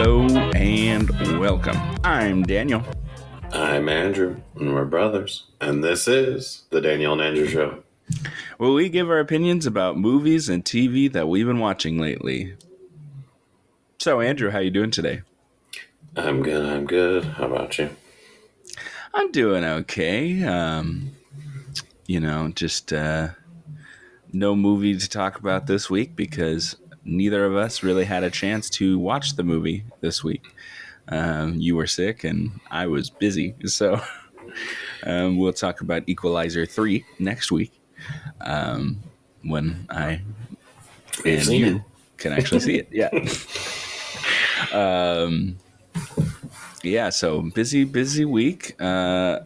[0.00, 1.10] Hello and
[1.40, 1.76] welcome.
[2.04, 2.84] I'm Daniel.
[3.52, 7.82] I'm Andrew, and we're brothers, and this is the Daniel and Andrew Show.
[8.58, 12.54] Where we give our opinions about movies and TV that we've been watching lately.
[13.98, 15.22] So, Andrew, how you doing today?
[16.14, 16.64] I'm good.
[16.64, 17.24] I'm good.
[17.24, 17.90] How about you?
[19.12, 20.44] I'm doing okay.
[20.44, 21.10] Um,
[22.06, 23.30] you know, just uh,
[24.32, 26.76] no movie to talk about this week because
[27.08, 30.44] neither of us really had a chance to watch the movie this week.
[31.08, 34.00] Um, you were sick and I was busy, so
[35.04, 37.72] um, we'll talk about Equalizer three next week
[38.40, 38.98] um,
[39.42, 40.20] when I
[41.24, 41.82] and you it.
[42.18, 42.88] can actually see it.
[42.92, 43.10] Yeah.
[44.72, 45.56] um,
[46.82, 47.10] yeah.
[47.10, 48.74] So busy, busy week.
[48.80, 49.40] Uh,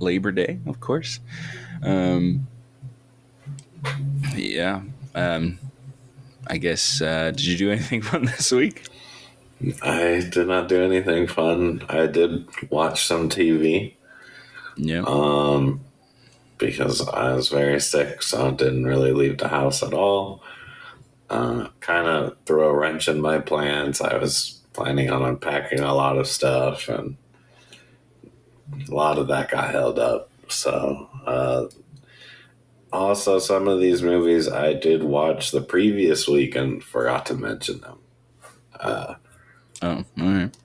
[0.00, 1.20] Labor Day, of course.
[1.82, 2.46] Um,
[4.34, 4.82] yeah.
[5.14, 5.58] Um,
[6.48, 7.00] I guess.
[7.02, 8.86] Uh, did you do anything fun this week?
[9.82, 11.82] I did not do anything fun.
[11.88, 13.94] I did watch some TV
[14.76, 15.02] Yeah.
[15.06, 15.80] um,
[16.58, 20.42] because I was very sick, so I didn't really leave the house at all.
[21.30, 24.00] Uh, kind of threw a wrench in my plans.
[24.00, 27.16] I was planning on unpacking a lot of stuff, and
[28.88, 30.30] a lot of that got held up.
[30.48, 31.64] So, uh,
[32.92, 37.80] also, some of these movies I did watch the previous week and forgot to mention
[37.80, 37.98] them.
[38.78, 39.14] Uh,
[39.82, 40.56] oh, all right.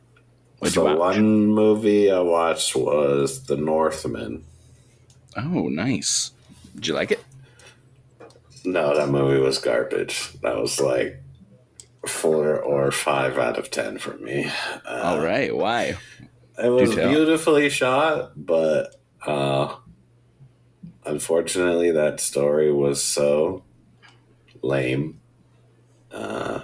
[0.59, 4.43] What'd so one movie I watched was The Northman.
[5.35, 6.31] Oh, nice.
[6.75, 7.23] Did you like it?
[8.63, 10.33] No, that movie was garbage.
[10.41, 11.21] That was like
[12.05, 14.51] four or five out of ten for me.
[14.85, 15.55] Uh, All right.
[15.55, 15.97] Why?
[16.61, 19.75] It was beautifully shot, but uh,
[21.05, 23.63] unfortunately, that story was so
[24.61, 25.19] lame.
[26.11, 26.61] Uh,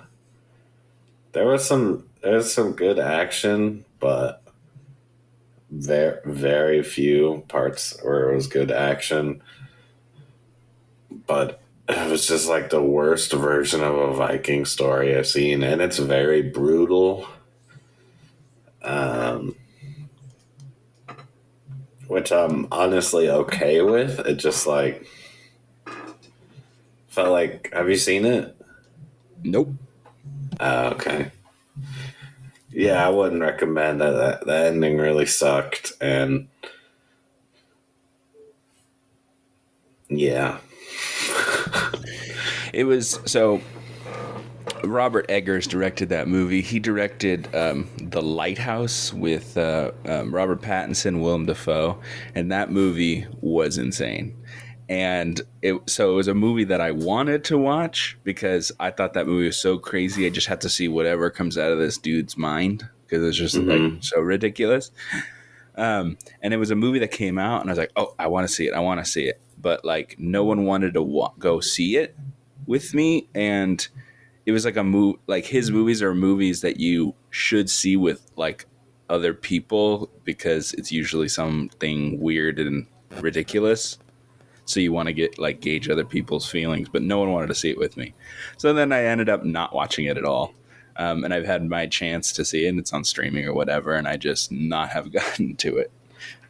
[1.31, 4.43] there was some there was some good action, but
[5.69, 9.41] very very few parts where it was good action.
[11.25, 15.81] But it was just like the worst version of a Viking story I've seen, and
[15.81, 17.27] it's very brutal.
[18.81, 19.55] Um,
[22.07, 24.19] which I'm honestly okay with.
[24.19, 25.05] It just like
[27.07, 27.71] felt like.
[27.73, 28.55] Have you seen it?
[29.43, 29.71] Nope.
[30.59, 31.31] Uh, okay.
[32.71, 34.11] Yeah, I wouldn't recommend that.
[34.11, 34.45] that.
[34.45, 36.47] The ending really sucked, and
[40.09, 40.59] yeah,
[42.73, 43.61] It was so.
[44.87, 46.61] Robert Eggers directed that movie.
[46.61, 51.99] He directed um, The Lighthouse with uh, um, Robert Pattinson, Willem Dafoe,
[52.35, 54.35] and that movie was insane.
[54.89, 59.13] And it so it was a movie that I wanted to watch because I thought
[59.15, 60.25] that movie was so crazy.
[60.25, 63.55] I just had to see whatever comes out of this dude's mind because it's just
[63.55, 64.03] like Mhm.
[64.03, 64.91] so ridiculous.
[65.75, 68.27] Um, and it was a movie that came out, and I was like, "Oh, I
[68.27, 68.73] want to see it!
[68.73, 72.15] I want to see it!" But like, no one wanted to wa- go see it
[72.65, 73.85] with me, and
[74.47, 75.17] it was like a move.
[75.27, 78.65] Like his movies are movies that you should see with like
[79.09, 82.87] other people because it's usually something weird and
[83.19, 83.97] ridiculous.
[84.63, 87.55] So you want to get like gauge other people's feelings, but no one wanted to
[87.55, 88.13] see it with me.
[88.57, 90.53] So then I ended up not watching it at all.
[90.95, 93.93] Um, and I've had my chance to see it, and it's on streaming or whatever,
[93.93, 95.91] and I just not have gotten to it.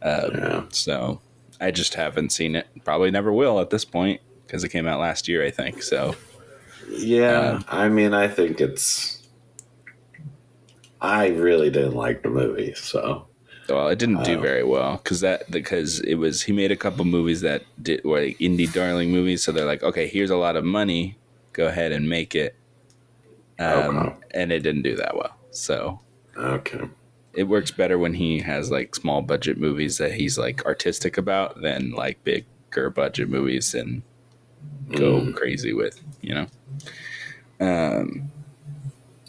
[0.02, 0.62] Um, Yeah.
[0.70, 1.20] So
[1.60, 2.68] I just haven't seen it.
[2.84, 5.82] Probably never will at this point because it came out last year, I think.
[5.82, 6.16] So
[6.90, 7.60] yeah.
[7.68, 9.22] I mean, I think it's.
[11.00, 13.26] I really didn't like the movie, so
[13.68, 14.40] well, it didn't do Oh.
[14.40, 18.20] very well because that because it was he made a couple movies that did were
[18.22, 19.42] like indie darling movies.
[19.42, 21.16] So they're like, okay, here's a lot of money,
[21.52, 22.56] go ahead and make it.
[23.60, 24.14] Um, Okay.
[24.34, 25.36] And it didn't do that well.
[25.50, 26.00] So
[26.36, 26.88] okay.
[27.32, 31.60] it works better when he has like small budget movies that he's like artistic about
[31.60, 34.02] than like bigger budget movies and
[34.94, 35.34] go Mm.
[35.34, 36.46] crazy with, you know.
[37.60, 38.30] Um,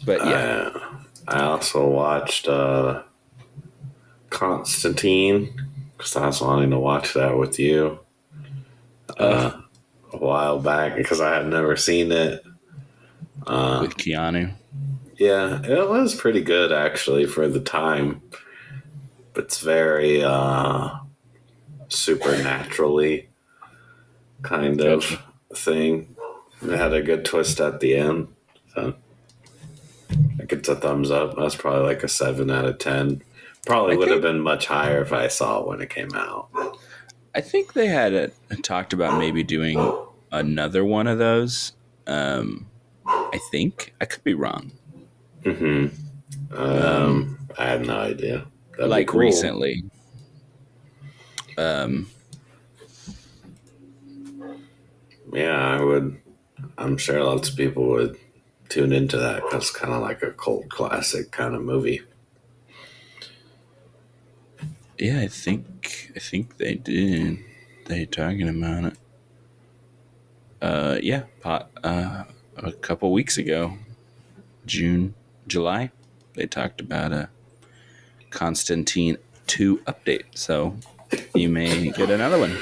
[0.04, 0.80] but yeah, Uh,
[1.28, 3.02] I also watched uh,
[4.30, 5.52] Constantine
[5.96, 7.98] because I was wanting to watch that with you
[9.18, 9.60] uh,
[10.12, 12.42] a while back because I had never seen it.
[13.46, 14.52] Uh, with Keanu.
[15.18, 18.22] yeah, it was pretty good actually for the time.
[19.32, 20.90] But it's very uh,
[21.88, 23.28] supernaturally
[24.42, 25.22] kind of Gotcha.
[25.54, 26.16] Thing.
[26.62, 28.28] It had a good twist at the end.
[28.74, 28.94] So
[30.10, 31.36] I it's a thumbs up.
[31.36, 33.22] That's probably like a seven out of ten.
[33.66, 36.48] Probably I would have been much higher if I saw it when it came out.
[37.34, 38.32] I think they had
[38.62, 39.78] talked about maybe doing
[40.32, 41.72] another one of those.
[42.06, 42.66] Um,
[43.06, 44.72] I think I could be wrong.
[45.44, 45.86] hmm
[46.52, 48.46] Um, I have no idea.
[48.72, 49.20] That'd like cool.
[49.20, 49.84] recently.
[51.58, 52.08] Um,
[55.32, 56.20] Yeah, I would.
[56.76, 58.16] I'm sure lots of people would
[58.68, 62.02] tune into that because it's kind of like a cult classic kind of movie.
[65.00, 67.38] yeah, I think I think they did.
[67.86, 68.98] They talking about it.
[70.60, 72.24] Uh, yeah, pot, uh,
[72.58, 73.78] a couple weeks ago,
[74.66, 75.14] June,
[75.46, 75.90] July,
[76.34, 77.30] they talked about a
[78.28, 79.16] Constantine
[79.46, 80.24] two update.
[80.34, 80.76] So
[81.34, 82.56] you may get another one.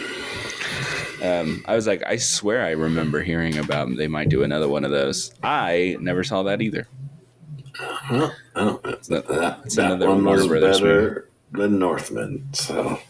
[1.22, 4.84] Um, I was like, I swear I remember hearing about they might do another one
[4.84, 5.32] of those.
[5.42, 6.86] I never saw that either.
[8.10, 12.48] Oh, that, that- that, that another one was better than Northman.
[12.52, 13.00] So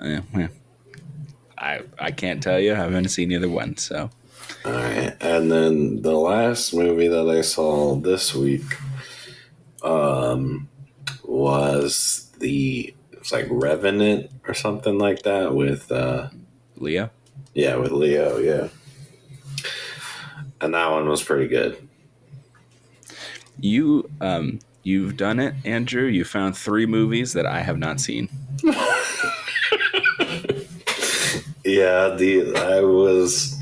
[0.00, 0.48] Yeah, yeah.
[1.58, 2.72] I I can't tell you.
[2.72, 3.76] I haven't seen either one.
[3.76, 4.10] So
[4.64, 8.62] all right, and then the last movie that I saw this week,
[9.82, 10.68] um,
[11.24, 16.28] was the it's like Revenant or something like that with uh
[16.76, 17.10] Leo,
[17.54, 18.68] yeah with Leo yeah,
[20.60, 21.76] and that one was pretty good.
[23.60, 26.06] you um you've done it, Andrew.
[26.06, 28.28] You found three movies that I have not seen.
[31.64, 33.58] Yeah, the I was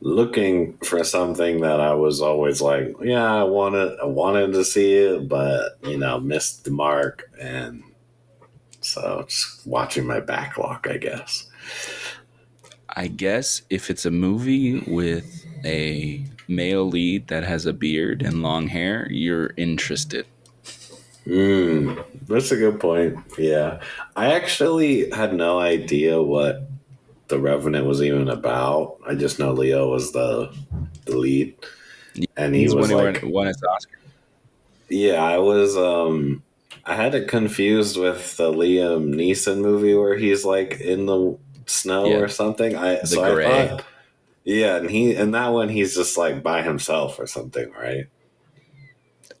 [0.00, 4.94] looking for something that I was always like, yeah, I wanted I wanted to see
[4.94, 7.82] it, but you know, missed the mark and
[8.88, 11.46] so just watching my backlog, I guess.
[12.90, 18.42] I guess if it's a movie with a male lead that has a beard and
[18.42, 20.26] long hair, you're interested.
[21.26, 23.18] Mm, that's a good point.
[23.36, 23.80] Yeah.
[24.16, 26.68] I actually had no idea what
[27.28, 28.96] the Revenant was even about.
[29.06, 30.54] I just know Leo was the
[31.04, 31.54] the lead.
[32.36, 33.98] And he He's was like won, won his Oscar.
[34.88, 36.42] Yeah, I was um
[36.84, 41.36] I had it confused with the Liam Neeson movie where he's like in the
[41.66, 42.16] snow Yeah.
[42.16, 42.76] or something.
[42.76, 43.46] I The so Grey.
[43.46, 43.84] I thought
[44.44, 48.06] Yeah, and he and that one he's just like by himself or something, right?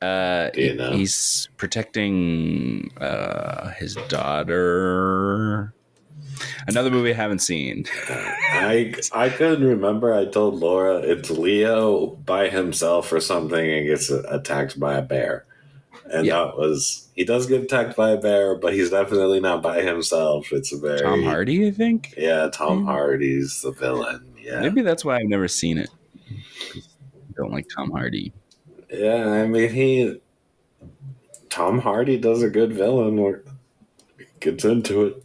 [0.00, 0.92] Uh, know?
[0.92, 5.72] he's protecting uh, his daughter.
[6.68, 7.84] Another movie I haven't seen.
[8.08, 10.14] I I couldn't remember.
[10.14, 15.46] I told Laura it's Leo by himself or something and gets attacked by a bear.
[16.12, 16.44] And Yeah.
[16.44, 20.52] that was he does get attacked by a bear, but he's definitely not by himself.
[20.52, 22.14] It's a very Tom Hardy, I think.
[22.16, 22.84] Yeah, Tom.
[22.86, 24.24] Hardy's the villain.
[24.42, 24.60] Yeah.
[24.60, 25.90] Maybe that's why I've never seen it.
[26.34, 28.32] I don't like Tom Hardy.
[28.90, 30.20] Yeah, I mean he
[31.50, 33.42] Tom Hardy does a good villain or
[34.40, 35.24] gets into it.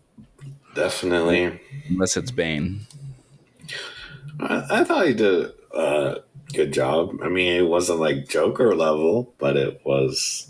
[0.76, 1.60] Definitely.
[1.90, 2.82] Unless it's Bane.
[4.40, 6.18] I, I thought he did a
[6.54, 7.20] good job.
[7.24, 10.50] I mean it wasn't like Joker level, but it was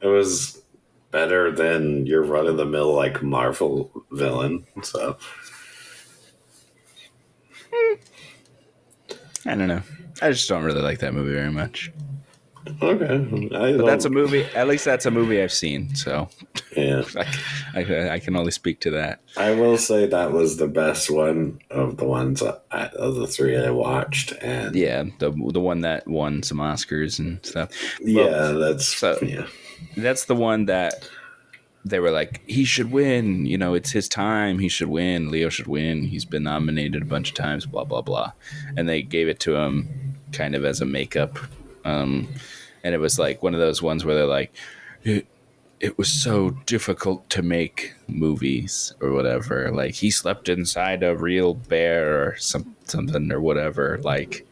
[0.00, 0.62] it was
[1.10, 4.64] better than your run of the mill like Marvel villain.
[4.82, 5.16] So
[9.46, 9.82] I don't know.
[10.22, 11.90] I just don't really like that movie very much.
[12.82, 13.48] okay.
[13.50, 14.44] But that's a movie.
[14.54, 15.94] At least that's a movie I've seen.
[15.94, 16.28] So
[16.76, 17.02] yeah.
[17.74, 19.20] I, I, I can only speak to that.
[19.36, 23.56] I will say that was the best one of the ones I, of the three
[23.56, 27.70] I watched, and Yeah, the the one that won some Oscars and stuff.
[28.02, 29.46] yeah, that's so- yeah,
[29.96, 31.08] That's the one that
[31.84, 33.46] they were like, he should win.
[33.46, 34.58] You know, it's his time.
[34.58, 35.30] He should win.
[35.30, 36.04] Leo should win.
[36.04, 37.66] He's been nominated a bunch of times.
[37.66, 38.32] Blah blah blah.
[38.76, 39.88] And they gave it to him
[40.32, 41.38] kind of as a makeup.
[41.84, 42.28] Um,
[42.84, 44.54] and it was like one of those ones where they're like,
[45.02, 45.26] it,
[45.80, 49.70] it was so difficult to make movies or whatever.
[49.72, 53.98] Like he slept inside a real bear or some, something or whatever.
[54.02, 54.46] Like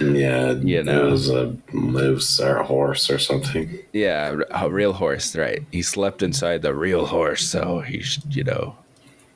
[0.00, 0.52] yeah.
[0.52, 1.06] You know.
[1.06, 3.78] it was a moose or a horse or something.
[3.92, 5.62] Yeah, a real horse, right?
[5.72, 8.76] He slept inside the real horse, so he's, you know,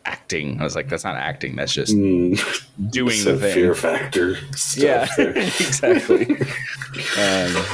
[0.04, 0.61] acting.
[0.61, 1.57] I was like, that's not acting.
[1.57, 2.38] That's just Mm,
[2.90, 3.54] doing some the thing.
[3.54, 4.83] fear factor stuff.
[4.83, 6.26] yeah, exactly.
[7.19, 7.64] um,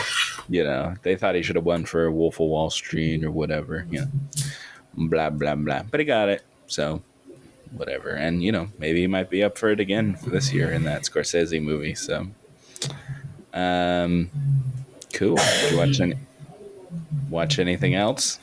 [0.48, 3.86] you know, they thought he should have won for Wolf of Wall Street or whatever.
[3.90, 4.06] You know,
[5.08, 5.82] blah blah blah.
[5.90, 7.02] But he got it, so
[7.72, 8.10] whatever.
[8.10, 10.84] And you know, maybe he might be up for it again for this year in
[10.84, 11.94] that Scorsese movie.
[11.96, 12.28] So,
[13.52, 14.30] um,
[15.12, 15.36] cool.
[15.36, 16.14] Did you watch any?
[17.30, 18.38] Watch anything else?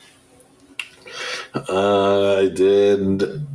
[1.54, 3.46] Uh, I did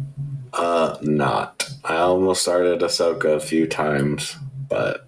[0.53, 1.69] uh, not.
[1.83, 5.07] I almost started Ahsoka a few times, but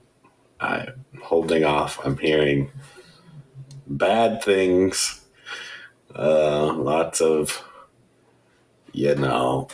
[0.59, 1.99] I'm holding off.
[2.05, 2.71] I'm hearing
[3.87, 5.21] bad things.
[6.13, 7.63] Uh, lots of,
[8.91, 9.69] you know,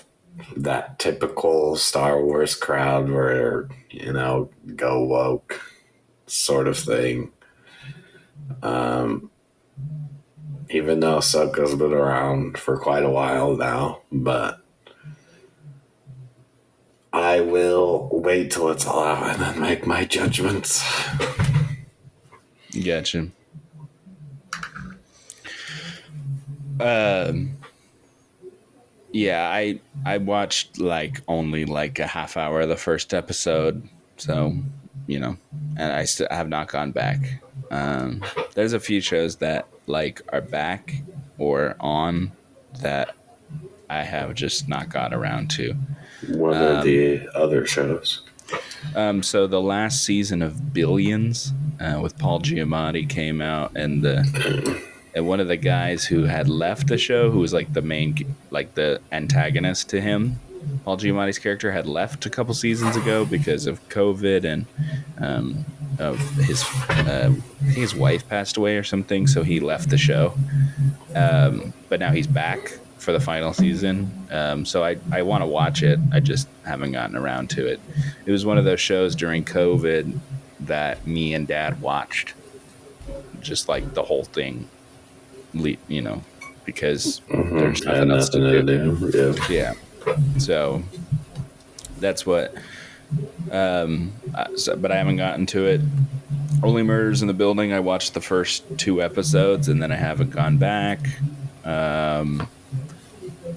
[0.55, 5.61] that typical Star Wars crowd where, you know, go woke
[6.27, 7.31] sort of thing.
[8.61, 9.31] Um,
[10.69, 14.61] even though Ahsoka's been around for quite a while now, but
[17.13, 20.83] I will wait till it's all out and then make my judgments.
[22.83, 23.29] Gotcha.
[26.79, 27.57] Um.
[29.11, 34.57] Yeah, I I watched like only like a half hour of the first episode, so
[35.07, 35.37] you know,
[35.77, 37.41] and I still have not gone back.
[37.71, 38.23] Um,
[38.53, 41.01] there's a few shows that like are back
[41.37, 42.31] or on
[42.81, 43.15] that
[43.89, 45.73] I have just not got around to.
[46.27, 48.21] What are the other shows?
[48.95, 54.83] Um, so the last season of Billions uh, with Paul Giamatti came out, and the
[55.13, 58.35] and one of the guys who had left the show, who was like the main,
[58.51, 60.39] like the antagonist to him,
[60.83, 64.65] Paul Giamatti's character had left a couple seasons ago because of COVID and
[65.19, 65.65] um,
[65.99, 67.33] of his uh,
[67.65, 70.33] his wife passed away or something, so he left the show.
[71.15, 74.11] Um, but now he's back for the final season.
[74.31, 75.99] Um, so I, I want to watch it.
[76.11, 77.79] I just haven't gotten around to it.
[78.25, 80.19] It was one of those shows during COVID
[80.61, 82.33] that me and dad watched,
[83.41, 84.67] just like the whole thing,
[85.53, 86.21] you know,
[86.65, 87.57] because mm-hmm.
[87.57, 89.11] there's nothing, else to do.
[89.11, 89.35] do.
[89.49, 89.49] Yeah.
[89.49, 89.73] yeah.
[90.37, 90.83] So
[91.99, 92.53] that's what.
[93.51, 94.13] Um,
[94.55, 95.81] so, but I haven't gotten to it.
[96.63, 97.71] Only Murders in the Building.
[97.71, 100.99] I watched the first two episodes and then I haven't gone back.
[101.63, 102.47] Um,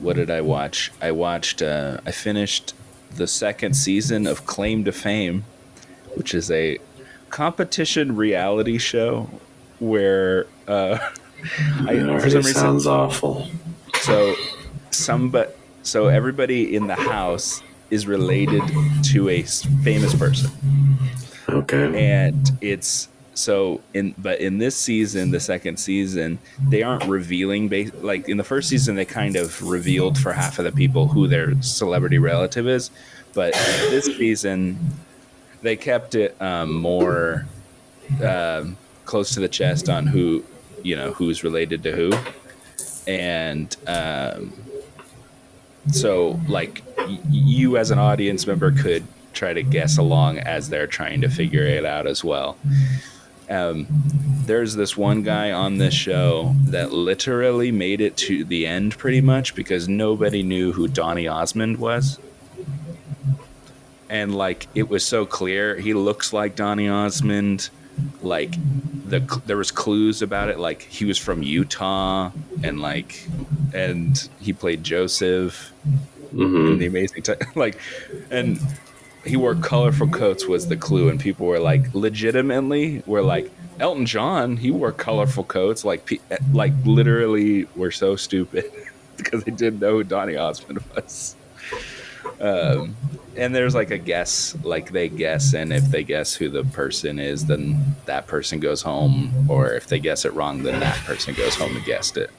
[0.00, 0.92] what did I watch?
[1.00, 1.62] I watched.
[1.62, 2.74] Uh, I finished
[3.16, 5.44] the second season of Claim to Fame,
[6.14, 6.78] which is a
[7.30, 9.30] competition reality show
[9.78, 10.98] where uh,
[11.86, 13.48] I, for some reason sounds awful.
[14.02, 14.34] So
[14.90, 18.62] some but so everybody in the house is related
[19.02, 20.50] to a famous person.
[21.48, 22.10] Okay.
[22.10, 27.90] And it's so in but in this season, the second season, they aren't revealing base
[28.00, 31.26] like in the first season they kind of revealed for half of the people who
[31.26, 32.90] their celebrity relative is,
[33.32, 34.78] but this season
[35.62, 37.46] they kept it um, more
[38.24, 40.44] um, close to the chest on who
[40.82, 42.12] you know who's related to who,
[43.10, 44.52] and um,
[45.90, 50.86] so like y- you as an audience member could try to guess along as they're
[50.86, 52.56] trying to figure it out as well.
[53.48, 53.86] Um,
[54.46, 59.20] there's this one guy on this show that literally made it to the end pretty
[59.20, 62.18] much because nobody knew who Donny Osmond was.
[64.08, 67.70] And like it was so clear, he looks like Donny Osmond.
[68.22, 68.54] Like
[69.06, 72.30] the there was clues about it, like he was from Utah,
[72.62, 73.26] and like,
[73.74, 75.72] and he played Joseph
[76.32, 76.72] mm-hmm.
[76.72, 77.78] in the Amazing Time, like,
[78.30, 78.60] and
[79.24, 84.06] he wore colorful coats was the clue, and people were like, legitimately, were like, Elton
[84.06, 86.20] John, he wore colorful coats, like,
[86.52, 88.70] like literally, were so stupid
[89.16, 91.36] because they didn't know who Donny Osmond was.
[92.40, 92.96] Um,
[93.40, 97.18] and there's like a guess, like they guess, and if they guess who the person
[97.18, 101.34] is, then that person goes home, or if they guess it wrong, then that person
[101.34, 102.30] goes home and guessed it.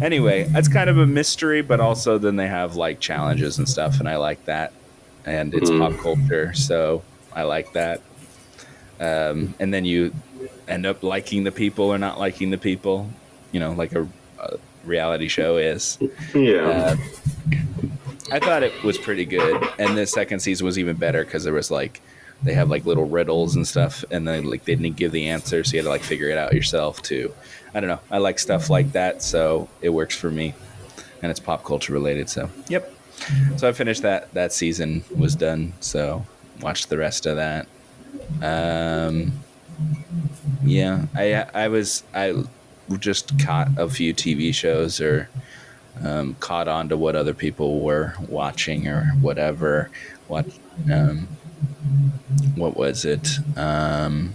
[0.00, 4.00] Anyway, that's kind of a mystery, but also then they have like challenges and stuff,
[4.00, 4.72] and I like that
[5.28, 5.78] and it's mm.
[5.78, 7.02] pop culture, so
[7.32, 8.00] I like that.
[9.00, 10.12] Um, and then you
[10.66, 13.10] end up liking the people or not liking the people,
[13.52, 14.08] you know, like a,
[14.40, 15.98] a reality show is.
[16.34, 16.66] Yeah.
[16.66, 16.96] Uh,
[18.30, 21.52] I thought it was pretty good, and the second season was even better because there
[21.52, 22.00] was like
[22.42, 25.64] they have like little riddles and stuff, and then like they didn't give the answer,
[25.64, 27.32] so you had to like figure it out yourself too.
[27.74, 28.00] I don't know.
[28.10, 30.54] I like stuff like that, so it works for me,
[31.22, 32.28] and it's pop culture related.
[32.30, 32.92] So, yep
[33.56, 35.72] so I finished that that season was done.
[35.80, 36.24] So
[36.60, 37.66] watched the rest of that.
[38.42, 39.32] Um,
[40.64, 42.44] yeah, I I was I
[42.98, 45.28] just caught a few TV shows or
[46.04, 49.90] um, caught on to what other people were watching or whatever.
[50.26, 50.46] What
[50.92, 51.28] um,
[52.54, 53.28] what was it?
[53.56, 54.34] Um,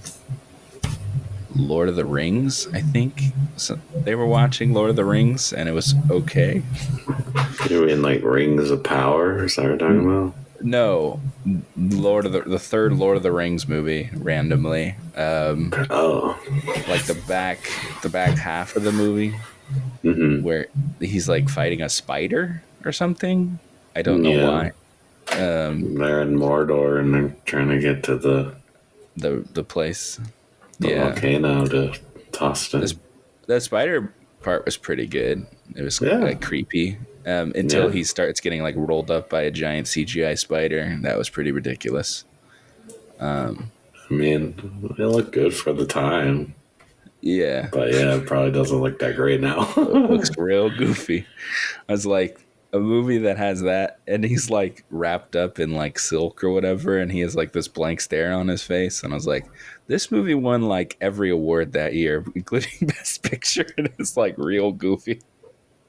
[1.55, 3.21] Lord of the Rings, I think.
[3.57, 6.63] So they were watching Lord of the Rings, and it was okay.
[7.69, 9.43] You mean like Rings of Power?
[9.43, 10.33] Is that what you're talking about?
[10.61, 11.19] No,
[11.75, 14.09] Lord of the the third Lord of the Rings movie.
[14.13, 16.39] Randomly, um, oh,
[16.87, 17.69] like the back
[18.01, 19.35] the back half of the movie,
[20.03, 20.43] mm-hmm.
[20.43, 20.67] where
[20.99, 23.59] he's like fighting a spider or something.
[23.95, 24.47] I don't know yeah.
[24.49, 24.71] why.
[25.31, 28.55] Um, they're in Mordor and they're trying to get to the
[29.15, 30.19] the the place
[30.79, 31.03] the yeah.
[31.09, 31.93] volcano to
[32.31, 32.93] toss it.
[33.45, 35.45] the spider part was pretty good.
[35.75, 36.17] It was yeah.
[36.17, 37.91] like creepy um, until yeah.
[37.91, 40.97] he starts getting like rolled up by a giant CGI spider.
[41.01, 42.25] That was pretty ridiculous.
[43.19, 43.71] Um,
[44.09, 44.55] I mean,
[44.97, 46.53] it looked good for the time.
[47.25, 49.61] Yeah, But yeah, it probably doesn't look that great now.
[49.77, 51.25] it looks real goofy.
[51.87, 55.99] I was like, a movie that has that, and he's like wrapped up in like
[55.99, 59.15] silk or whatever, and he has like this blank stare on his face, and I
[59.15, 59.45] was like,
[59.87, 64.71] this movie won like every award that year, including Best Picture, and it's like real
[64.73, 65.21] goofy.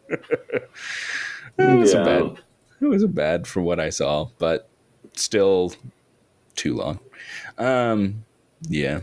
[0.08, 0.68] it
[1.58, 2.20] wasn't Yeah.
[2.20, 2.38] bad.
[2.80, 4.68] It wasn't bad for what I saw, but
[5.16, 5.72] still
[6.54, 7.00] too long.
[7.58, 8.24] Um,
[8.68, 9.00] yeah,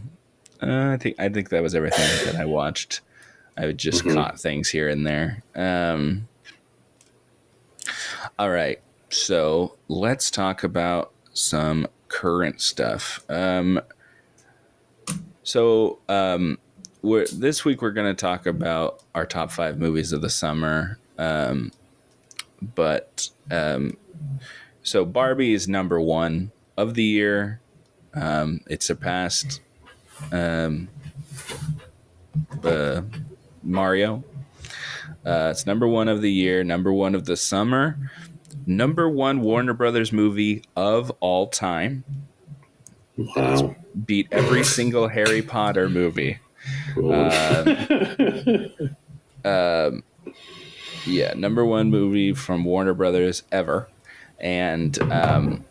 [0.61, 3.01] uh, I think I think that was everything that I watched.
[3.57, 4.13] I just Mhm.
[4.13, 5.43] caught things here and there.
[5.55, 6.27] Um,
[8.39, 13.23] all right, so let's talk about some current stuff.
[13.29, 13.81] Um,
[15.43, 16.57] so um,
[17.01, 20.97] we're, this week we're going to talk about our top five movies of the summer.
[21.17, 21.71] Um,
[22.61, 23.97] but um,
[24.83, 27.59] so Barbie is number one of the year.
[28.13, 29.61] Um, it surpassed
[30.31, 30.87] um,
[32.63, 33.01] uh,
[33.63, 34.23] Mario.
[35.25, 37.97] Uh, it's number one of the year, number one of the summer,
[38.65, 42.03] number one Warner Brothers movie of all time.
[43.17, 43.75] wow.
[44.05, 46.39] Beat every single Harry Potter movie.
[46.95, 47.29] Cool.
[49.43, 50.03] Um,
[51.05, 53.89] yeah, number one movie from Warner Brothers ever,
[54.39, 55.65] and um,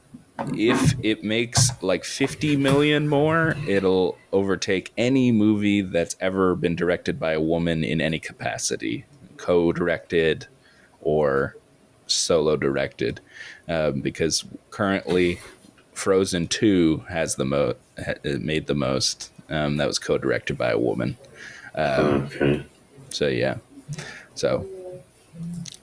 [0.55, 7.19] if it makes like fifty million more, it'll overtake any movie that's ever been directed
[7.19, 9.05] by a woman in any capacity,
[9.37, 10.47] co-directed
[11.01, 11.57] or
[12.07, 13.21] solo directed,
[13.69, 15.41] um, because currently
[15.93, 17.77] Frozen Two has the most
[18.25, 19.31] made the most.
[19.49, 21.17] Um, that was co-directed by a woman.
[21.75, 22.65] Um, okay.
[23.11, 23.57] so yeah.
[24.35, 24.67] So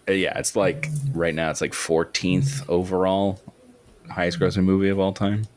[0.08, 3.42] uh, yeah, it's like right now it's like 14th overall
[4.10, 5.48] highest grossing movie of all time.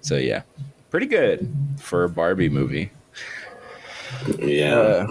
[0.00, 0.42] So yeah,
[0.90, 2.90] pretty good for a Barbie movie.
[4.38, 5.06] Yeah.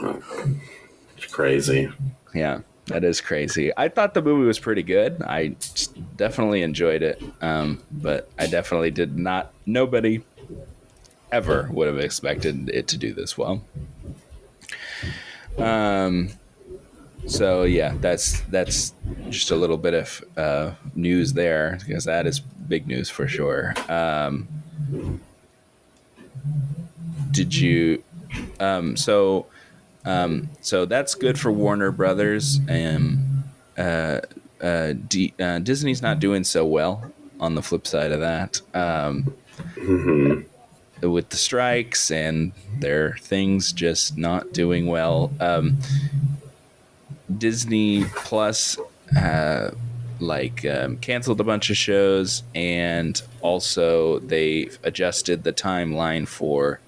[1.18, 1.92] it's crazy.
[2.34, 3.72] Yeah, that is crazy.
[3.78, 5.22] I thought the movie was pretty good.
[5.22, 5.56] I
[6.16, 9.54] definitely enjoyed it, um, but I definitely did not.
[9.66, 10.24] Nobody
[11.32, 13.62] ever would have expected it to do this well.
[15.58, 16.30] Um.
[17.28, 18.94] So yeah, that's that's
[19.30, 23.74] just a little bit of uh, news there because that is big news for sure.
[23.90, 24.48] Um,
[27.32, 28.04] did you?
[28.60, 29.48] Um, so
[30.06, 32.60] um, so that's good for Warner Brothers.
[32.68, 33.44] And
[33.78, 34.22] uh,
[34.62, 37.12] uh, D- uh, Disney's not doing so well.
[37.38, 39.36] On the flip side of that, um,
[41.02, 45.34] with the strikes and their things just not doing well.
[45.42, 45.80] Um,
[47.38, 48.78] Disney Plus,
[49.18, 49.72] uh,
[50.20, 56.80] like, um, canceled a bunch of shows, and also they adjusted the timeline for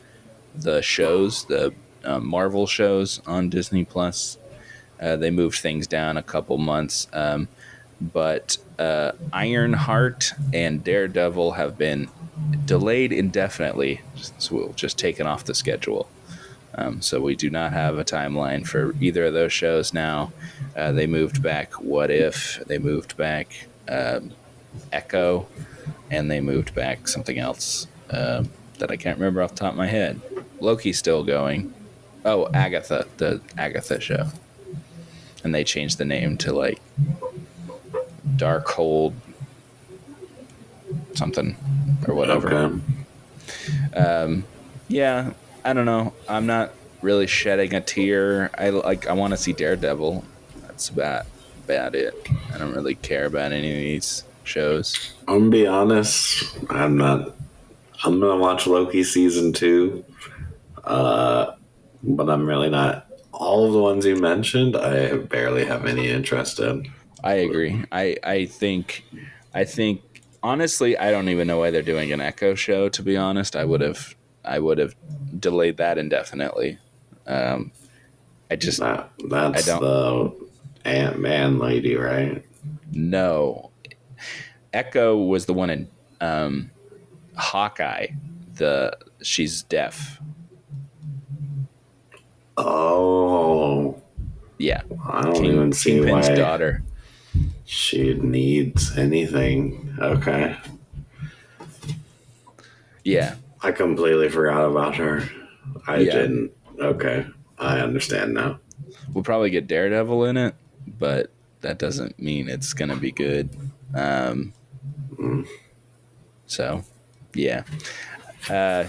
[0.56, 1.74] the shows, the
[2.04, 4.38] uh, Marvel shows on Disney Plus.
[5.00, 7.48] Uh, they moved things down a couple months, um,
[8.02, 12.10] but uh, Ironheart and Daredevil have been
[12.66, 14.02] delayed indefinitely,
[14.38, 16.10] so we'll just taken off the schedule.
[16.76, 20.32] Um, so we do not have a timeline for either of those shows now.
[20.76, 24.32] Uh, they moved back What If, they moved back um,
[24.92, 25.48] Echo,
[26.12, 29.78] and they moved back something else um, that I can't remember off the top of
[29.78, 30.22] my head.
[30.60, 31.74] Loki's still going.
[32.26, 34.28] Oh, Agatha, the Agatha show.
[35.44, 36.82] And they changed the name to like
[38.36, 39.14] Darkhold
[41.14, 41.56] something
[42.08, 42.54] or whatever.
[42.54, 43.98] Okay.
[43.98, 44.44] Um,
[44.88, 45.32] yeah,
[45.68, 46.14] I don't know.
[46.30, 48.50] I'm not really shedding a tear.
[48.58, 49.06] I like.
[49.06, 50.24] I want to see Daredevil.
[50.62, 51.26] That's about
[51.66, 52.16] about it.
[52.54, 55.14] I don't really care about any of these shows.
[55.28, 56.58] I'm gonna be honest.
[56.70, 57.36] I'm not.
[58.06, 60.06] I'm gonna watch Loki season two,
[60.86, 61.52] uh,
[62.02, 63.06] but I'm really not.
[63.34, 66.90] All of the ones you mentioned, I barely have any interest in.
[67.26, 67.84] I agree.
[67.92, 69.04] I I think
[69.54, 70.02] I think
[70.42, 72.88] honestly, I don't even know why they're doing an Echo show.
[72.88, 74.16] To be honest, I would have
[74.48, 74.96] I would have
[75.40, 76.78] delayed that indefinitely.
[77.26, 77.72] Um,
[78.50, 80.48] I just That that's I the
[80.86, 82.44] Ant Man lady, right?
[82.92, 83.72] No.
[84.74, 85.88] Echo was the one in
[86.22, 86.72] um,
[87.36, 88.08] Hawkeye.
[88.56, 90.20] The she's deaf.
[92.58, 94.02] Oh,
[94.58, 96.84] Yeah, I don't King, even see Kingpin's why daughter.
[97.66, 99.96] she needs anything.
[100.00, 100.56] Okay,
[103.04, 105.24] Yeah, I completely forgot about her.
[105.88, 106.14] I Yeah.
[106.14, 106.52] didn't.
[106.80, 107.26] Okay,
[107.58, 108.60] I understand now.
[109.14, 110.54] we'll probably get Daredevil in it,
[111.00, 113.50] but that doesn't mean it's gonna be good.
[113.96, 114.54] Um,
[115.18, 115.46] Mm.
[116.46, 116.84] so,
[117.34, 117.64] yeah,
[118.50, 118.86] uh,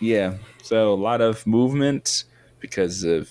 [0.00, 0.34] yeah.
[0.62, 2.24] So a lot of movement
[2.60, 3.28] because of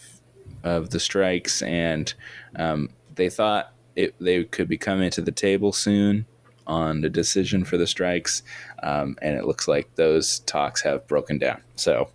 [0.63, 2.13] of the strikes, and
[2.57, 6.25] um, they thought it they could be coming to the table soon
[6.67, 8.43] on the decision for the strikes,
[8.83, 11.61] um, and it looks like those talks have broken down.
[11.75, 12.09] So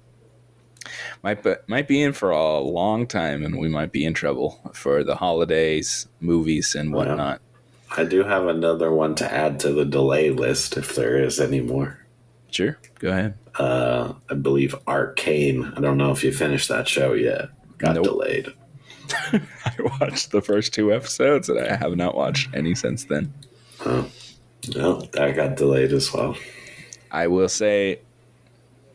[1.22, 4.60] might be, might be in for a long time, and we might be in trouble
[4.72, 7.40] for the holidays, movies, and whatnot.
[7.96, 11.60] I do have another one to add to the delay list if there is any
[11.60, 11.98] more.
[12.50, 13.34] Sure, go ahead.
[13.56, 15.64] Uh, I believe Arcane.
[15.76, 17.48] I don't know if you finished that show yet.
[17.78, 18.04] Got Nope.
[18.04, 18.48] delayed.
[19.32, 23.32] I watched the first two episodes, and I have not watched any since then.
[24.74, 26.36] No, that got delayed as well.
[27.10, 28.00] I will say,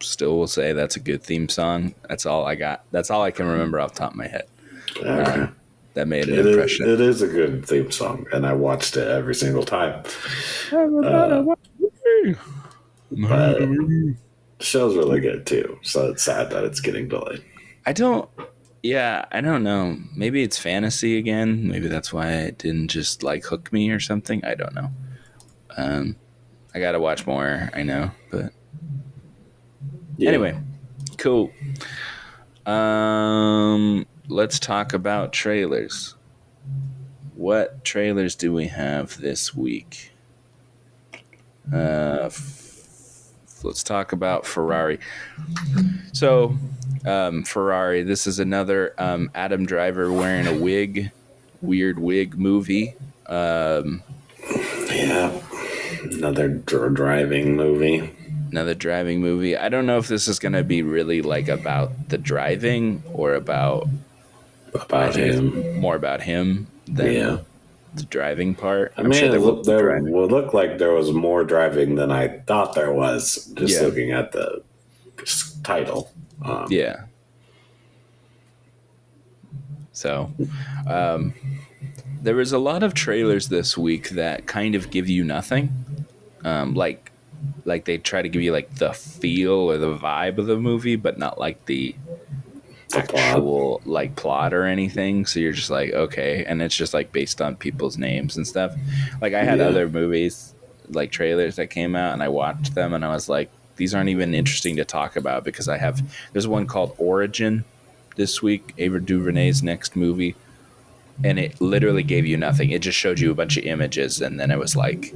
[0.01, 1.95] still will say that's a good theme song.
[2.09, 2.83] That's all I got.
[2.91, 4.47] That's all I can remember off the top of my head.
[4.97, 5.07] Okay.
[5.07, 5.47] Uh,
[5.93, 6.89] that made an It is, impression.
[6.89, 10.03] it is a good theme song, and I watched it every single time.
[10.71, 11.59] Uh, but
[13.09, 14.15] the
[14.59, 17.43] show's really good too, so it's sad that it's getting delayed.
[17.85, 18.29] I don't.
[18.83, 19.97] Yeah, I don't know.
[20.15, 21.67] Maybe it's fantasy again.
[21.67, 24.43] Maybe that's why it didn't just like hook me or something.
[24.43, 24.89] I don't know.
[25.77, 26.15] Um,
[26.73, 27.69] I gotta watch more.
[27.73, 28.51] I know, but
[30.17, 30.29] Yeah.
[30.29, 30.57] anyway,
[31.17, 31.51] cool.
[32.65, 36.15] Um, let's talk about trailers.
[37.35, 40.11] What trailers do we have this week?
[41.73, 43.29] Uh, f-
[43.63, 44.99] let's talk about Ferrari.
[46.13, 46.55] So,
[47.05, 48.03] um, Ferrari.
[48.03, 51.11] This is another um, Adam Driver wearing a wig,
[51.61, 52.93] weird wig movie.
[53.27, 54.03] Um,
[54.89, 55.31] yeah,
[56.03, 58.11] another dr- driving movie.
[58.51, 59.55] another driving movie.
[59.55, 63.33] I don't know if this is going to be really like about the driving or
[63.35, 63.87] about
[64.73, 65.79] About him.
[65.79, 67.37] more about him than Yeah.
[67.95, 68.93] the driving part.
[68.97, 70.11] I I'm mean, sure it there will look, there driving.
[70.11, 73.87] would look like there was more driving than I thought there was, just Yeah.
[73.87, 74.61] looking at the
[75.63, 76.11] title.
[76.43, 77.03] Um, Yeah.
[79.93, 80.31] So,
[80.87, 81.33] um,
[82.21, 85.69] there was a lot of trailers this week that kind of give you nothing.
[86.43, 87.11] Um, like,
[87.65, 90.95] like they try to give you like the feel or the vibe of the movie,
[90.95, 91.95] but not like the
[92.93, 95.25] actual like plot or anything.
[95.25, 98.75] So you're just like, okay, and it's just like based on people's names and stuff.
[99.21, 99.67] Like I had Yeah.
[99.67, 100.53] other movies
[100.89, 104.09] like trailers that came out and I watched them and I was like, these aren't
[104.09, 106.01] even interesting to talk about because I have
[106.33, 107.63] there's one called Origin
[108.17, 110.35] this week, Ava DuVernay's next movie,
[111.23, 112.71] and it literally gave you nothing.
[112.71, 115.13] It just showed you a bunch of images and then it was like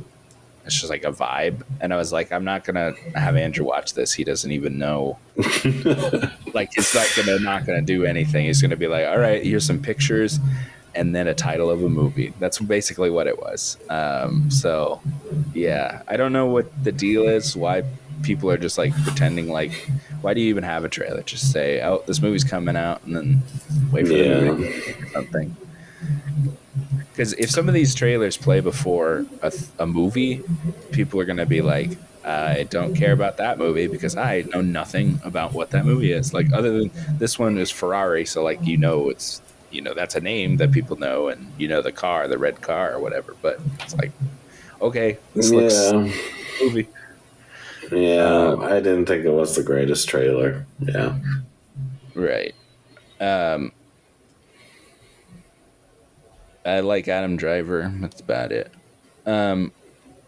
[0.66, 1.62] it's just like a vibe.
[1.80, 4.14] And I was like, I'm not gonna have Andrew watch this.
[4.14, 5.18] He doesn't even know
[6.54, 8.46] like he's not gonna not gonna do anything.
[8.46, 10.40] He's gonna be like, all right, here's some pictures,
[10.96, 12.34] and then a title of a movie.
[12.40, 13.78] That's basically what it was.
[13.90, 15.02] Um, so
[15.54, 17.56] yeah, I don't know what the deal is.
[17.56, 17.84] Why
[18.24, 19.72] people are just like pretending like,
[20.22, 21.22] why do you even have a trailer?
[21.22, 23.44] Just say, oh, this movie's coming out, and then
[23.92, 24.40] wait for Yeah.
[24.40, 24.74] the movie
[25.04, 25.56] or something.
[27.16, 30.44] Because if some of these trailers play before a, a movie,
[30.92, 31.92] people are gonna be like,
[32.26, 36.34] I don't care about that movie because I know nothing about what that movie is.
[36.34, 40.16] Like other than this one is Ferrari, so like you know it's you know that's
[40.16, 43.36] a name that people know and you know the car, the red car or whatever.
[43.42, 44.12] But it's like
[44.82, 46.12] okay, this looks yeah,
[46.62, 46.88] movie.
[47.92, 48.24] yeah.
[48.26, 50.66] Um, I didn't think it was the greatest trailer.
[50.80, 51.18] Yeah,
[52.14, 52.56] Right.
[53.22, 53.72] Um
[56.66, 57.92] I like Adam Driver.
[58.00, 58.72] That's about it.
[59.26, 59.72] Um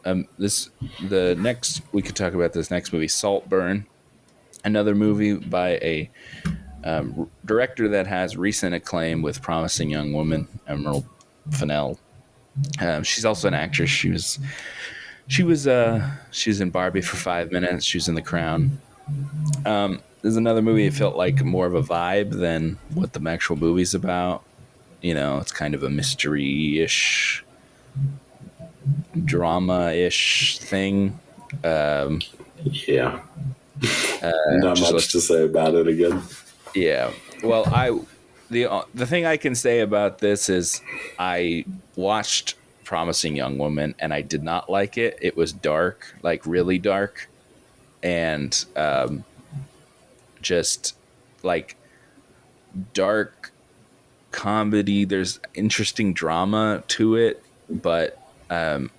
[0.05, 0.69] um this
[1.07, 3.85] the next we could talk about this next movie Saltburn.
[4.63, 6.09] Another movie by a
[6.83, 11.05] um, director that has recent acclaim with Promising Young Woman, Emerald
[11.51, 11.99] Fennell.
[12.79, 13.89] Um, she's also an actress.
[13.89, 14.39] She was
[15.27, 17.85] she was uh she was in Barbie for five minutes.
[17.85, 18.79] She was in The Crown.
[19.65, 20.85] Um, there's another movie.
[20.85, 24.43] It felt like more of a vibe than what the actual movie's about.
[25.07, 27.45] You know, it's kind of a mystery-ish,
[29.23, 31.17] drama-ish thing.
[31.63, 32.19] Um,
[32.65, 33.21] yeah.
[34.21, 36.21] uh, Not much to say about it again.
[36.75, 37.11] yeah.
[37.41, 37.97] Well, I
[38.49, 40.81] the uh, the thing I can say about this is
[41.17, 41.63] I
[41.95, 45.17] watched Promising Young Woman and I did not like it.
[45.21, 47.29] It was dark, like really dark,
[48.03, 49.23] and um,
[50.41, 50.97] just
[51.43, 51.77] like
[52.93, 53.53] dark
[54.37, 55.03] comedy.
[55.03, 58.91] There's interesting drama to it, but um,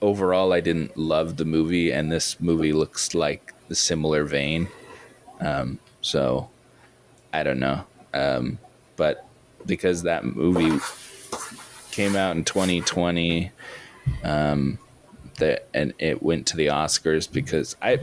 [0.00, 4.68] overall, I didn't love the movie, and this movie looks like the similar vein.
[5.40, 6.48] Um, so
[7.32, 7.84] I don't know.
[8.14, 8.58] Um,
[8.96, 9.26] but
[9.66, 10.78] because that movie
[11.90, 13.50] came out in 2020,
[14.22, 14.78] um,
[15.38, 17.96] that and it went to the Oscars because I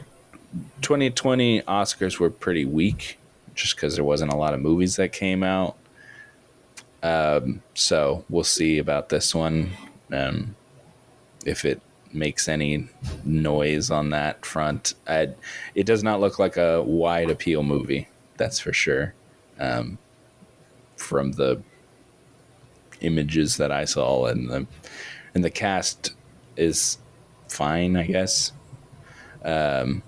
[0.81, 3.17] 2020 Oscars were pretty weak
[3.55, 5.77] just because there wasn't a lot of movies that came out.
[7.03, 9.71] Um, so we'll see about this one,
[10.11, 10.55] um,
[11.45, 11.81] if it
[12.13, 12.87] makes any
[13.23, 14.93] noise on that front.
[15.07, 15.29] I,
[15.75, 19.13] it does not look like a wide appeal movie, that's for sure.
[19.59, 19.97] Um,
[20.95, 21.61] from the
[23.01, 24.67] images that I saw, and the
[25.33, 26.13] and the cast
[26.55, 26.97] is
[27.47, 28.51] fine, I guess.
[29.43, 30.03] Um,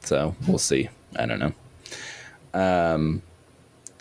[0.00, 0.88] so we'll see.
[1.16, 1.52] I don't know.
[2.54, 3.22] Um,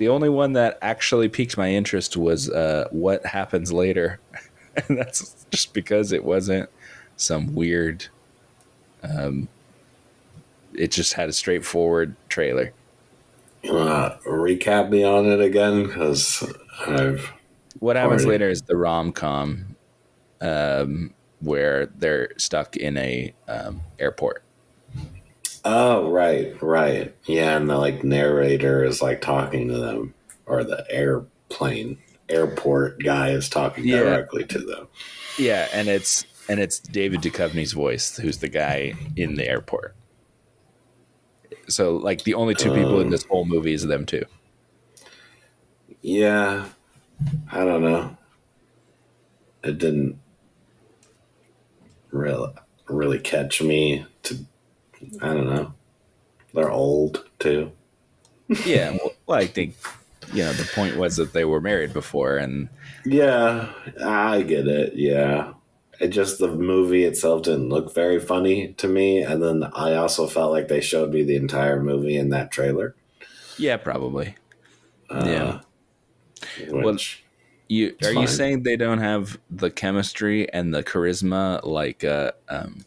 [0.03, 4.19] the only one that actually piqued my interest was uh, what happens later,
[4.75, 6.69] and that's just because it wasn't
[7.15, 8.07] some weird.
[9.01, 9.47] Um,
[10.73, 12.73] it just had a straightforward trailer.
[13.63, 15.83] Wanna recap me on it again?
[15.83, 16.43] Because
[16.85, 17.31] I've
[17.79, 18.29] What happens Already.
[18.29, 19.77] later is the rom com,
[20.41, 24.43] um, where they're stuck in a um, airport.
[25.65, 30.13] Oh right, right, yeah, and the like narrator is like talking to them,
[30.45, 31.97] or the airplane
[32.29, 33.99] airport guy is talking Yeah.
[33.99, 34.87] directly to them.
[35.37, 39.95] Yeah, and it's and it's David Duchovny's voice, who's the guy in the airport.
[41.67, 43.09] So, like, the only two people in um.
[43.09, 44.25] this whole movie is them two.
[46.01, 46.65] Yeah,
[47.51, 48.17] I don't know.
[49.63, 50.19] It didn't
[52.11, 52.53] really
[52.89, 54.05] really catch me.
[54.23, 54.45] To
[55.21, 55.73] I don't know.
[56.53, 57.71] They're old too.
[58.65, 59.75] Yeah, well, well, I think
[60.33, 62.69] you know the point was that they were married before, and
[63.05, 63.69] Yeah,
[64.03, 64.93] I get it.
[64.95, 65.53] Yeah.
[65.99, 70.27] It just the movie itself didn't look very funny to me, and then I also
[70.27, 72.95] felt like they showed me the entire movie in that trailer.
[73.57, 74.35] yeah, probably.
[75.09, 75.59] Uh, Yeah.
[76.59, 76.97] Which Well,
[77.69, 82.85] You are you saying they don't have the chemistry and the charisma like uh, um,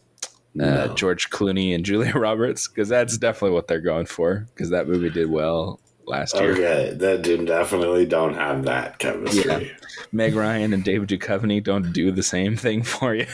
[0.57, 0.93] no.
[0.95, 2.67] George Clooney and Julia Roberts?
[2.67, 4.47] Because that's definitely what they're going for.
[4.53, 6.53] Because that movie did well last year.
[6.53, 9.75] Okay, that definitely don't have that chemistry.
[10.11, 13.27] Meg Ryan and David Duchovny don't do the same thing for you.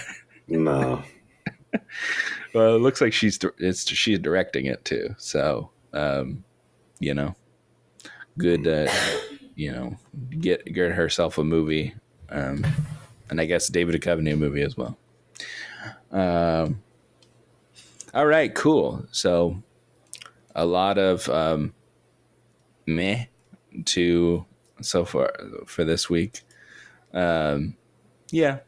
[0.48, 1.04] No.
[2.54, 5.16] well, it looks like she's it's she's directing it too.
[5.18, 6.44] So, um,
[7.00, 7.36] you know,
[8.38, 8.68] good.
[8.68, 8.92] Uh,
[9.56, 9.98] you know,
[10.40, 11.94] get get herself a movie,
[12.30, 12.66] um,
[13.30, 14.98] and I guess David Duchovny a movie as well.
[16.12, 16.82] Um,
[18.14, 19.06] all right, cool.
[19.12, 19.62] So,
[20.56, 21.74] a lot of um,
[22.86, 23.26] meh
[23.86, 24.46] to
[24.82, 25.34] so far
[25.66, 26.42] for this week.
[27.14, 27.76] Um,
[28.32, 28.60] yeah,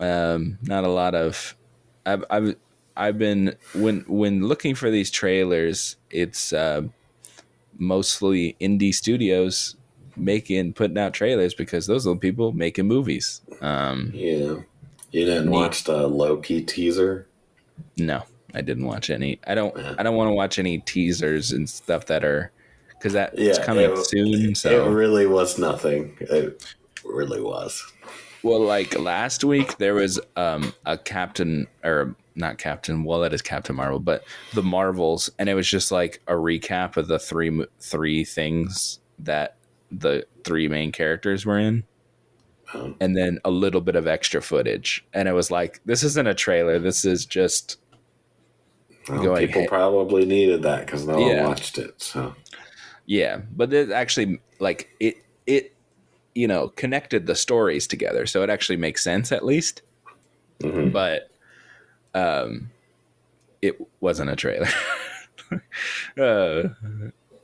[0.00, 1.56] um, not a lot of.
[2.04, 2.56] I've I've
[2.96, 6.82] I've been when when looking for these trailers, it's uh,
[7.78, 9.76] mostly indie studios
[10.16, 13.40] making putting out trailers because those are the people making movies.
[13.60, 14.56] Um, Yeah.
[15.12, 15.52] You didn't Neat.
[15.52, 17.28] watch the Loki teaser?
[17.96, 18.22] no,
[18.54, 19.38] I didn't watch any.
[19.46, 19.76] I don't.
[19.98, 22.50] I don't want to watch any teasers and stuff that are
[22.90, 24.54] because that it's Yeah, coming it- soon.
[24.54, 26.16] So it really was nothing.
[26.20, 26.62] It
[27.04, 27.82] really was.
[28.42, 33.04] Well, like last week, there was um, a Captain, or not Captain.
[33.04, 36.96] Well, that is Captain Marvel, but the Marvels, and it was just like a recap
[36.96, 39.56] of the three three things that
[39.92, 41.84] the three main characters were in,
[43.00, 46.34] And then a little bit of extra footage, and it was like this isn't a
[46.34, 46.78] trailer.
[46.78, 47.78] This is just
[49.08, 51.42] well, Going people probably needed that because no Yeah.
[51.42, 52.00] one watched it.
[52.00, 52.34] So
[53.06, 55.74] yeah, but it actually like it it
[56.34, 59.82] you know connected the stories together, so it actually makes sense at least.
[60.62, 60.92] mhm.
[60.92, 61.28] but
[62.14, 62.70] um
[63.62, 64.68] it wasn't a trailer
[66.18, 66.62] uh,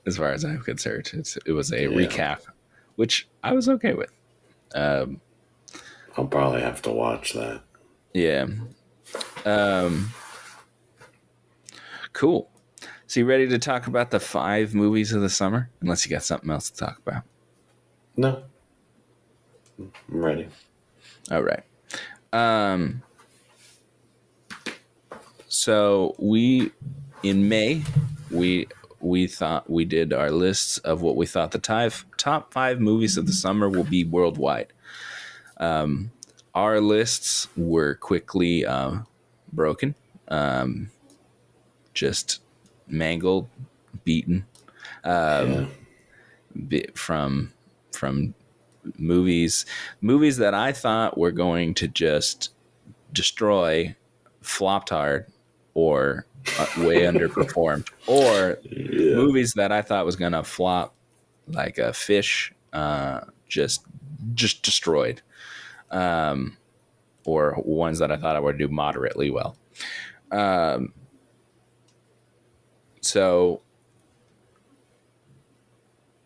[0.06, 1.88] as far as i'm concerned it's, it was a Yeah.
[1.88, 2.40] recap
[2.96, 4.10] which i was okay with
[4.74, 5.20] um
[6.16, 7.62] I'll probably have to watch that.
[8.14, 8.46] yeah
[9.46, 10.12] um
[12.12, 12.50] cool
[13.06, 16.22] so you ready to talk about the five movies of the summer unless you got
[16.24, 17.22] something else to talk about
[18.16, 18.42] No,
[19.78, 20.48] I'm ready.
[21.30, 21.62] All right.
[22.32, 23.02] Um,
[25.46, 26.72] so we
[27.22, 27.82] in May
[28.30, 28.66] we
[29.00, 33.16] we thought we did our lists of what we thought the top top five movies
[33.16, 34.72] of the summer will be worldwide.
[35.58, 36.10] Um,
[36.54, 38.98] our lists were quickly uh,
[39.52, 39.94] broken,
[40.28, 40.90] um,
[41.94, 42.40] just
[42.88, 43.48] mangled,
[44.04, 44.46] beaten
[45.04, 45.70] um,
[46.70, 46.80] yeah.
[46.94, 47.52] from
[47.92, 48.34] from
[48.96, 49.66] movies
[50.00, 52.52] movies that I thought were going to just
[53.12, 53.94] destroy
[54.40, 55.26] flopped hard
[55.74, 56.26] or
[56.78, 59.14] way underperformed or yeah.
[59.14, 60.94] movies that I thought was going to flop
[61.46, 63.84] like a fish uh, just
[64.34, 65.22] just destroyed
[65.90, 66.56] um,
[67.24, 69.56] or ones that I thought I would do moderately well
[70.30, 70.92] um,
[73.00, 73.62] so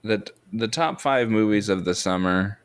[0.02, 2.58] the the top five movies of the summer: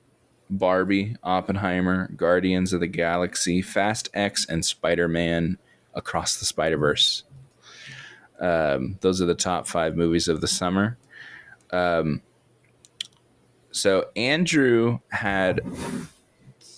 [0.50, 5.58] Barbie, Oppenheimer, Guardians of the Galaxy, Fast X, and Spider Man
[5.94, 7.24] Across the Spider Verse.
[8.40, 10.98] Um, those are the top five movies of the summer.
[11.72, 12.22] Um,
[13.72, 15.62] so Andrew had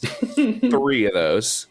[0.02, 1.68] three of those.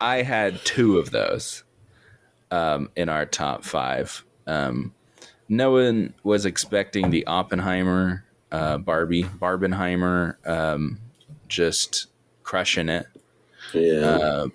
[0.00, 1.64] I had two of those
[2.50, 4.24] um, in our top five.
[4.46, 4.94] Um,
[5.48, 10.98] no one was expecting the Oppenheimer, uh, Barbie, Barbenheimer, um,
[11.48, 12.06] just
[12.42, 13.06] crushing it
[13.72, 14.00] Yeah.
[14.06, 14.48] uh,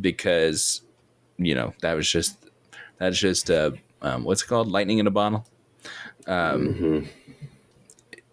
[0.00, 0.82] because
[1.38, 2.36] you know that was just
[3.02, 5.44] that's just uh, um, what's it called, lightning in a bottle.
[6.26, 7.08] Um, Mhm.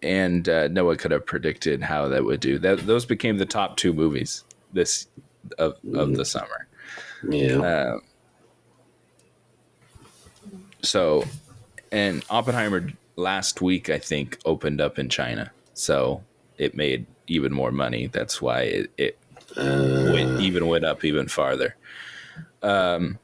[0.03, 2.59] and uh, no one could have predicted how that would do.
[2.59, 5.07] That those became the top two movies this
[5.57, 6.67] of of the summer.
[7.27, 7.59] Yeah.
[7.61, 7.99] Uh,
[10.83, 11.25] so,
[11.91, 16.23] and Oppenheimer last week I think opened up in China, so
[16.57, 18.07] it made even more money.
[18.07, 19.17] That's why it, it
[19.57, 21.75] Uh, went, even went up even farther.
[22.61, 23.17] Um.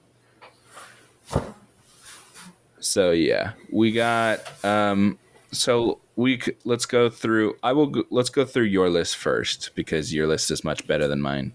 [2.79, 5.17] So yeah, we got um.
[5.51, 7.55] So we c- let's go through.
[7.63, 7.87] I will.
[7.87, 11.53] Go, let's go through your list first because your list is much better than mine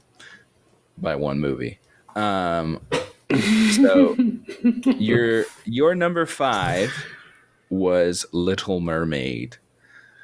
[0.98, 1.78] by one movie.
[2.16, 2.80] Um.
[3.76, 4.16] So
[4.98, 6.92] your your number five
[7.68, 9.56] was Little Mermaid.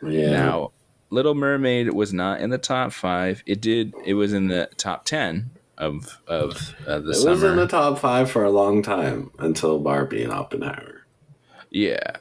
[0.03, 0.31] yeah.
[0.31, 0.73] Now,
[1.11, 3.45] Little Mermaid was not in the top five.
[3.47, 3.95] It did.
[4.05, 7.31] It was in the top ten of of uh, the it summer.
[7.33, 11.07] was in the top five for a long time until Barbie and Oppenheimer.
[11.71, 12.17] yeah,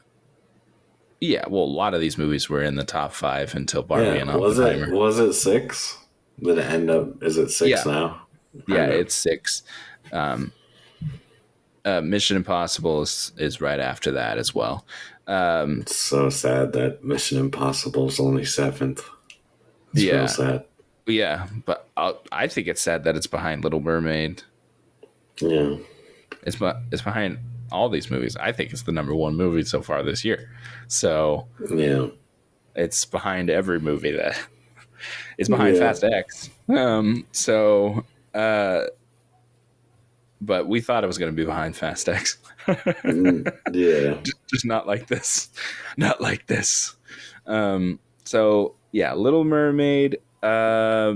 [1.21, 1.45] yeah.
[1.47, 4.35] Well, a lot of these movies were in the top five until Barbie and yeah.
[4.35, 4.95] Was it Oppenheimer.
[4.95, 5.97] was it six?
[6.41, 7.23] Did it end up?
[7.23, 7.91] Is it six Yeah.
[7.91, 8.21] now?
[8.67, 9.63] yeah, it's six.
[10.11, 10.51] Um,
[11.85, 14.85] uh, Mission Impossible is, is right after that as well.
[15.27, 19.03] Um, It's so sad that Mission Impossible is only seventh.
[19.93, 20.25] It's Yeah.
[20.25, 20.65] sad.
[21.07, 24.43] Yeah, but I'll, I think it's sad that it's behind Little Mermaid.
[25.39, 25.77] Yeah.
[26.43, 27.39] It's bu- it's behind
[27.71, 28.35] all these movies.
[28.37, 30.49] I think it's the number one movie so far this year.
[30.87, 32.07] So Yeah.
[32.75, 34.39] it's behind every movie that
[35.37, 35.81] it's behind Yeah.
[35.81, 36.49] Fast X.
[36.69, 38.83] Um, so, uh,
[40.41, 42.37] but we thought it was going to be behind Fast X.
[42.67, 44.21] Mm, yeah.
[44.51, 45.49] Just not like this,
[45.97, 46.95] not like this.
[47.45, 51.15] Um, so yeah, Little Mermaid, uh,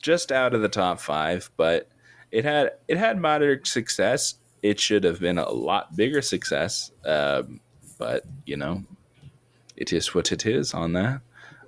[0.00, 1.88] just out of the top five, but
[2.30, 4.34] it had it had moderate success.
[4.62, 7.60] It should have been a lot bigger success, um,
[7.98, 8.82] but you know,
[9.76, 11.20] it is what it is on that.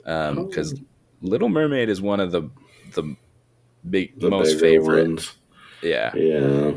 [0.04, 0.74] Because
[1.22, 2.50] Little Mermaid is one of the
[2.94, 3.16] the
[3.88, 5.06] big The most favorite.
[5.08, 5.36] ones.
[5.82, 6.72] Yeah, Yeah.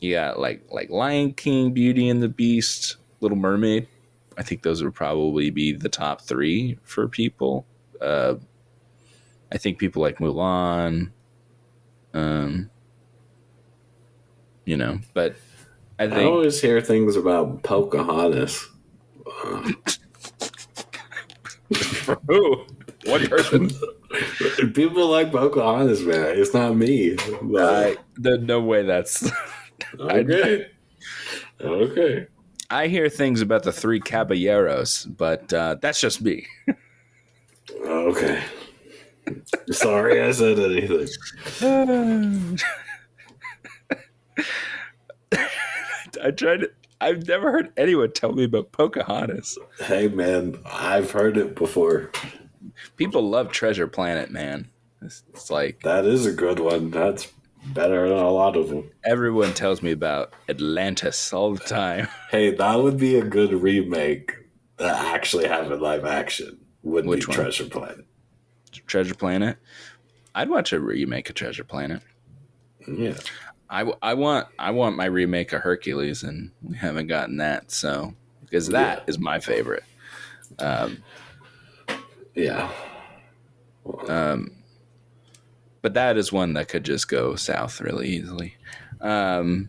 [0.00, 3.88] you got like like Lion King, Beauty and the Beast, Little Mermaid.
[4.36, 7.66] I think those would probably be the top three for people.
[8.00, 8.36] Uh,
[9.52, 11.10] I think people like Mulan.
[12.14, 12.70] Um,
[14.64, 15.36] you know, but
[15.98, 18.68] I I always hear things about Pocahontas.
[19.44, 19.72] Uh,
[22.28, 22.64] Who?
[23.06, 23.70] One person.
[24.74, 26.38] people like Pocahontas, man.
[26.38, 27.12] It's not me.
[27.12, 29.30] I, But, there's no way that's.
[30.00, 30.66] okay.
[31.60, 32.26] Okay.
[32.70, 36.46] I hear things about the three caballeros, but uh, that's just me.
[37.86, 38.42] Okay.
[39.70, 41.08] Sorry I said anything.
[46.22, 46.70] I tried to.
[47.00, 49.56] I've never heard anyone tell me about Pocahontas.
[49.78, 52.10] Hey, man, I've heard it before.
[52.96, 54.68] People love Treasure Planet, man.
[55.02, 56.90] It's, it's like That is a good one.
[56.90, 57.28] That's
[57.66, 58.90] better than a lot of them.
[59.04, 62.08] everyone tells me about Atlantis all the time.
[62.30, 64.34] Hey, that would be a good remake
[64.78, 66.58] that actually have a live action.
[66.82, 67.36] Would Which be one?
[67.36, 68.04] Treasure Planet.
[68.86, 69.56] Treasure Planet.
[70.34, 72.02] I'd watch a remake of Treasure Planet.
[72.86, 73.14] Yeah.
[73.70, 77.70] I, I want I want my remake of Hercules, and we haven't gotten that.
[77.70, 79.22] So because that is Yeah.
[79.22, 79.84] my favorite.
[80.58, 81.02] Um,
[82.34, 82.70] Yeah.
[84.08, 84.52] um,
[85.82, 88.56] but that is one that could just go south really easily.
[89.00, 89.68] Um,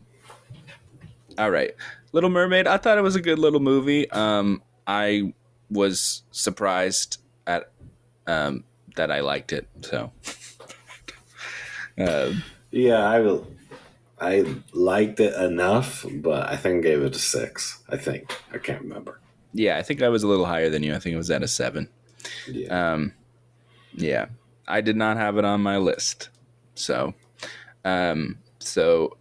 [1.37, 1.71] all right,
[2.13, 2.67] Little Mermaid.
[2.67, 4.09] I thought it was a good little movie.
[4.11, 5.33] Um, I
[5.69, 7.71] was surprised at
[8.27, 8.63] um,
[8.99, 9.65] that I liked it.
[9.81, 10.11] So,
[11.97, 13.47] um, Yeah, I will.
[14.21, 17.81] I liked it enough, but I think I gave it a six.
[17.89, 19.21] I think I can't remember.
[19.53, 20.93] yeah, I think I was a little higher than you.
[20.93, 21.87] I think it was at a seven.
[22.47, 23.13] Yeah, Um,
[23.95, 24.25] yeah,
[24.67, 26.29] I did not have it on my list.
[26.75, 27.13] So,
[27.85, 29.17] um, so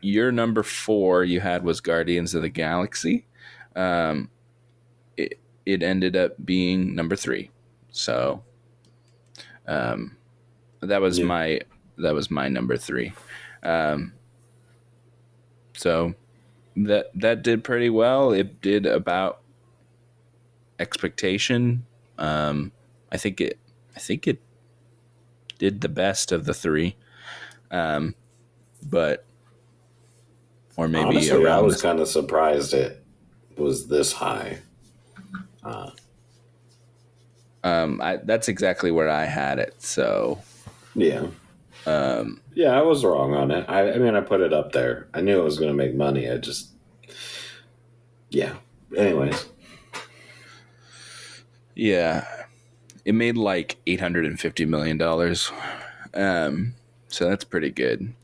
[0.00, 3.26] your number four you had was Guardians of the Galaxy.
[3.76, 4.30] Um,
[5.18, 7.50] it, it ended up being number three.
[7.92, 8.42] So,
[9.68, 10.16] um,
[10.80, 11.26] that was Yeah.
[11.26, 11.60] my
[11.98, 13.12] that was my number three.
[13.62, 14.12] Um,
[15.76, 16.14] so
[16.76, 18.32] that that did pretty well.
[18.32, 19.40] It did about
[20.78, 21.86] expectation.
[22.18, 22.72] Um,
[23.12, 23.58] I think it
[23.94, 24.40] I think it
[25.58, 26.96] did the best of the three.
[27.70, 28.14] Um,
[28.82, 29.24] but
[30.76, 33.04] or maybe Honestly, I was kind of surprised it
[33.56, 34.58] was this high.
[37.68, 39.74] Um, I, that's exactly where I had it.
[39.82, 40.40] So
[40.94, 41.26] Yeah.
[41.86, 43.64] um, Yeah, I was wrong on it.
[43.68, 45.08] I, I mean, I put it up there.
[45.14, 46.30] I knew it was going to make money.
[46.30, 46.70] I just,
[48.30, 48.54] yeah.
[48.96, 49.46] Anyways,
[51.74, 52.24] yeah,
[53.04, 55.52] it made like eight hundred and fifty million dollars.
[56.14, 56.74] Um,
[57.08, 58.14] so that's pretty good.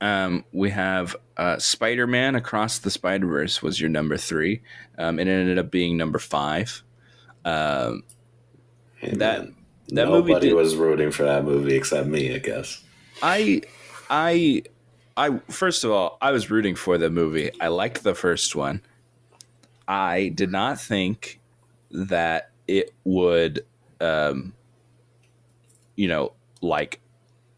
[0.00, 4.62] Um, we have uh, Spider Man Across the Spider Verse was your number three.
[4.98, 6.82] Um, it ended up being number five.
[7.44, 8.04] Um,
[9.02, 9.48] That-
[9.88, 12.82] that movie nobody did- was rooting for that movie except me, I guess.
[13.22, 13.62] I,
[14.08, 14.62] I,
[15.16, 15.38] I.
[15.50, 17.50] First of all, I was rooting for the movie.
[17.60, 18.80] I liked the first one.
[19.86, 21.40] I did not think
[21.90, 23.64] that it would,
[24.00, 24.54] um,
[25.96, 26.32] you know,
[26.62, 27.00] like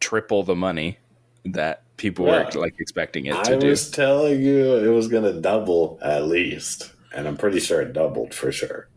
[0.01, 0.99] triple the money
[1.45, 3.67] that people were like expecting it I to do.
[3.67, 7.81] I was telling you it was going to double at least, and I'm pretty sure
[7.81, 8.89] it doubled for sure.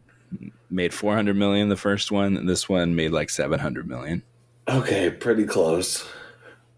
[0.69, 4.23] Made four hundred million the first one, and this one made like seven hundred million.
[4.67, 6.05] Okay, pretty close.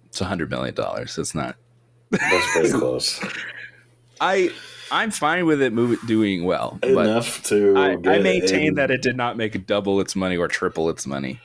[0.08, 1.18] It's a hundred million dollars.
[1.18, 1.56] It's not.
[2.12, 3.20] That's pretty close.
[4.22, 4.52] I
[4.92, 7.76] I'm fine with it moving doing well, Enough to.
[7.78, 11.06] I, I maintain in- that it did not make double its money or triple its
[11.08, 11.40] money.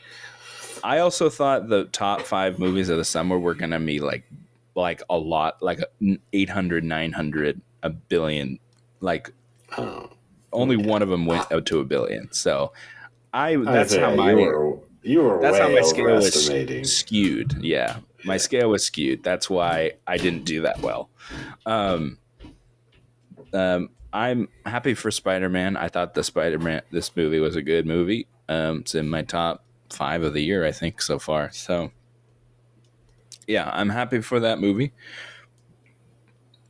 [0.82, 4.24] I also thought the top five movies of the summer were going to be like,
[4.74, 5.80] like a lot, like
[6.34, 8.58] 800, 900, a billion.
[9.00, 9.30] Like
[9.78, 10.10] Oh,
[10.54, 12.32] only one of them went out to a billion.
[12.32, 12.72] So
[13.32, 14.78] I, I that's think how my, you were.
[15.02, 17.58] You were that's how my scale was skewed.
[17.60, 17.98] Yeah.
[18.24, 19.22] My scale was skewed.
[19.22, 21.10] That's why I didn't do that well.
[21.66, 22.16] Um,
[23.52, 25.76] um, I'm happy for Spider Man.
[25.76, 28.26] I thought the Spider Man, this movie was a good movie.
[28.48, 31.50] Um, it's in my top five of the year, I think, so far.
[31.52, 31.90] So,
[33.46, 34.92] yeah, I'm happy for that movie.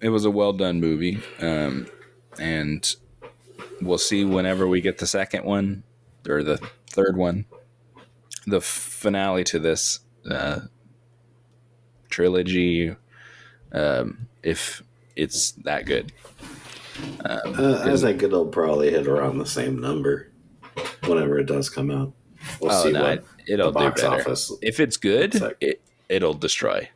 [0.00, 1.20] It was a well done movie.
[1.40, 1.86] Um,
[2.38, 2.96] and
[3.84, 5.82] we'll see whenever we get the second one
[6.28, 6.58] or the
[6.90, 7.46] third one,
[8.46, 10.60] the finale to this uh,
[12.08, 12.94] trilogy,
[13.72, 14.82] um, if
[15.16, 16.12] it's that good.
[17.24, 20.30] Uh, I think it'll probably hit around the same number
[21.04, 22.12] whenever it does come out.
[22.60, 24.20] We'll oh see no, what it, it'll the do box better.
[24.20, 24.52] office.
[24.62, 25.56] If it's good, like.
[25.60, 26.88] it it'll destroy.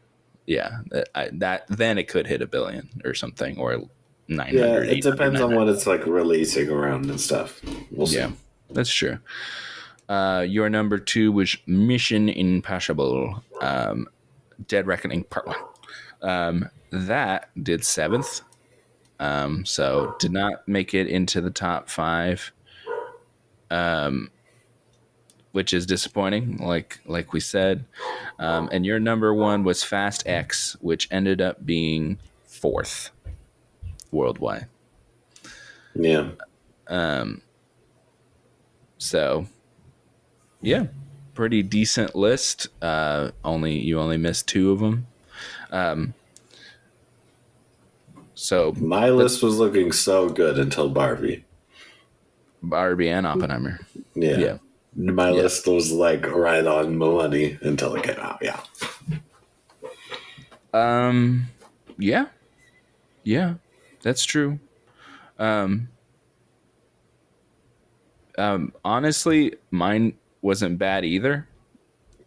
[0.46, 3.82] Yeah, that, I, that then it could hit a billion or something or
[4.28, 7.60] nine Yeah, it depends on what it's like releasing around and stuff.
[7.90, 8.18] We'll see.
[8.18, 8.30] Yeah,
[8.70, 9.18] that's true.
[10.08, 14.08] Uh, your number two was Mission Impossible, um,
[14.66, 15.56] Dead Reckoning Part One.
[16.22, 18.40] Um, that did seventh,
[19.20, 22.52] um, so did not make it into the top five.
[23.70, 24.30] Um,
[25.52, 27.84] which is disappointing, like like we said.
[28.38, 33.10] Um, and your number one was Fast X, which ended up being fourth
[34.10, 34.66] worldwide.
[35.94, 36.30] Yeah.
[36.86, 37.42] Um,
[38.98, 39.46] so,
[40.60, 40.86] yeah,
[41.34, 42.68] pretty decent list.
[42.82, 45.06] Uh, only you only missed two of them.
[45.70, 46.14] Um,
[48.34, 51.44] so My list was looking so good until Barbie.
[52.62, 53.80] Barbie and Oppenheimer.
[54.14, 54.38] Yeah.
[54.38, 54.58] Yeah.
[54.96, 55.42] My Yeah.
[55.42, 58.38] list was like right on money until it came out.
[58.42, 58.60] Yeah.
[60.72, 61.46] Um,
[61.98, 62.26] yeah,
[63.24, 63.54] yeah,
[64.08, 64.58] that's true.
[65.38, 65.88] Um,
[68.38, 71.46] um, honestly, mine wasn't bad either.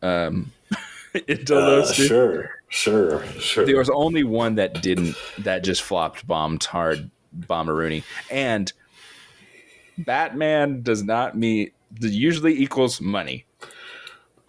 [0.04, 0.52] Um,
[1.28, 2.06] until Uh, those two.
[2.08, 2.50] sure.
[2.70, 3.26] Sure.
[3.40, 3.66] Sure.
[3.66, 8.72] There was only one that didn't, that just flopped, bombed hard, bomberoonie, and
[9.98, 11.74] Batman does not meet.
[12.00, 13.46] Usually equals money.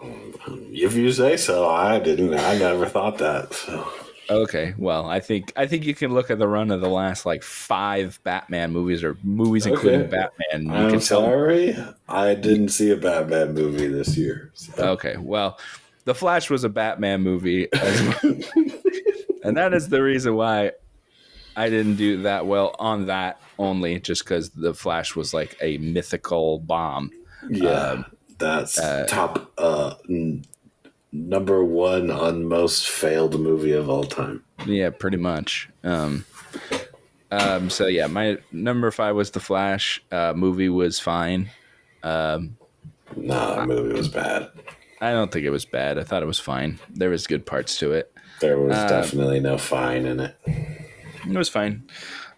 [0.00, 2.34] if you say so, I didn't.
[2.34, 3.52] I never thought that.
[3.54, 3.88] So.
[4.32, 7.26] Okay, well, I think I think you can look at the run of the last
[7.26, 10.64] like five Batman movies or movies including Batman.
[10.66, 11.20] You I'm can tell.
[11.22, 11.76] sorry.
[12.08, 14.50] I didn't see a Batman movie this year.
[14.54, 15.58] so- Okay, well,
[16.04, 18.34] The Flash was a Batman movie, as well.
[19.44, 20.72] and that is the reason why
[21.56, 25.76] I didn't do that well on that only, just because The Flash was like a
[25.78, 27.10] mythical bomb.
[27.50, 28.06] Yeah, Um,
[28.38, 29.94] that's uh, top uh,
[31.12, 34.42] number one on most failed movie of all time.
[34.66, 35.68] Yeah, pretty much.
[35.84, 36.24] Um,
[37.30, 40.02] Um, so yeah, my number five was the Flash.
[40.12, 41.48] Uh, movie was fine.
[42.02, 42.58] Um,
[43.16, 44.50] No, that movie was bad.
[45.00, 45.98] I don't think it was bad.
[45.98, 46.78] I thought it was fine.
[46.90, 48.12] There was good parts to it.
[48.40, 50.36] There was Uh, definitely no fine in it.
[50.46, 51.84] It was fine.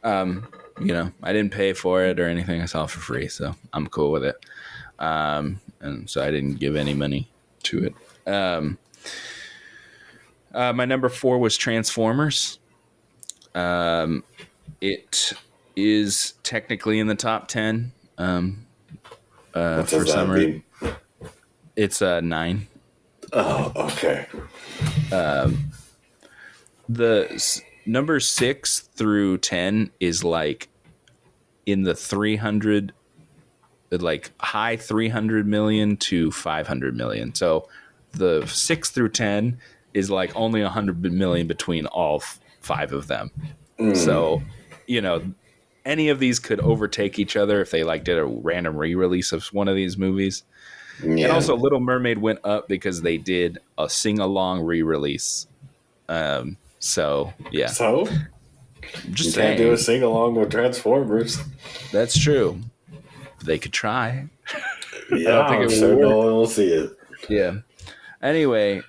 [0.04, 0.46] Um,
[0.80, 2.60] you know, I didn't pay for it or anything.
[2.62, 4.36] I saw it for free, so I'm cool with it.
[5.00, 7.28] Um, and so I didn't give any money
[7.64, 7.94] to it.
[8.26, 8.78] Um,
[10.52, 12.58] uh, my number four was Transformers.
[13.54, 14.24] Um,
[14.80, 15.32] it
[15.76, 18.66] is technically in the top ten um,
[19.54, 20.62] uh, What for summer.
[21.76, 22.68] It's a uh, nine.
[23.32, 24.26] Oh, okay.
[25.12, 25.70] Um,
[26.88, 30.68] the s- number six through 10 is like
[31.66, 32.92] in the 300
[33.90, 37.68] like high 300 million to 500 million so
[38.16, 39.58] the 6 through 10
[39.92, 43.30] is like only a 100 million between all f- five of them.
[43.94, 44.42] So
[44.86, 45.22] you know
[45.84, 49.44] any of these could overtake each other if they like did a random re-release of
[49.52, 50.42] one of these movies.
[51.02, 51.24] Yeah.
[51.24, 55.46] and also little mermaid went up because they did a sing-along re-release.
[56.08, 57.66] Um so yeah.
[57.68, 58.06] So?
[59.04, 61.38] You just can't saying do a sing along with Transformers.
[61.90, 62.60] that's true.
[63.44, 64.28] They could try.
[65.10, 66.08] Yeah, think I'm it will sure work.
[66.08, 66.90] no one will see it.
[67.28, 67.56] yeah
[68.24, 68.82] anyway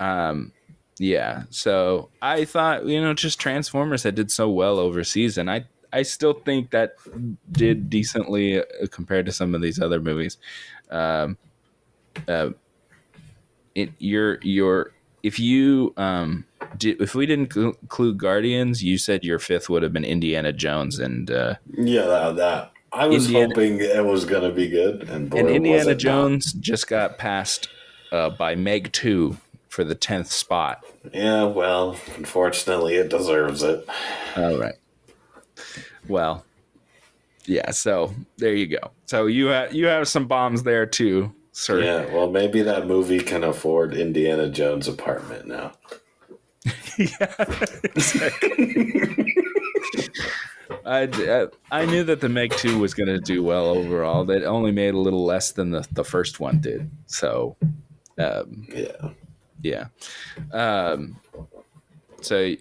[0.00, 0.50] um
[0.98, 5.64] yeah so i thought you know just transformers that did so well overseas, and i
[5.92, 6.94] i still think that
[7.52, 10.38] did decently uh, compared to some of these other movies
[10.90, 11.36] um
[12.26, 12.50] uh
[13.76, 16.44] it your your if you um
[16.78, 20.98] did if we didn't include guardians you said your fifth would have been indiana jones
[20.98, 22.72] and uh Yeah, that, that.
[22.92, 25.94] I was Indiana- hoping it was going to be good, and boy, and indiana it
[25.94, 25.98] not.
[25.98, 27.68] jones just got passed
[28.12, 29.36] uh, by meg 2
[29.68, 33.86] for the 10th spot Yeah, well, unfortunately, it deserves it.
[34.36, 34.74] All right.
[36.08, 36.44] Well,
[37.48, 37.70] yeah.
[37.70, 38.90] So there you go.
[39.06, 41.80] So you have you have some bombs there too, sir.
[41.80, 45.72] Yeah, well, maybe that movie can afford Indiana Jones' apartment now.
[46.98, 47.34] yeah.
[47.84, 48.94] exactly.
[50.84, 54.24] I, I I knew that the Meg Two was going to do well overall.
[54.24, 56.90] That only made a little less than the the first one did.
[57.06, 57.56] So,
[58.18, 59.10] um, Yeah.
[59.62, 59.86] yeah.
[60.52, 61.18] Um,
[62.20, 62.54] so,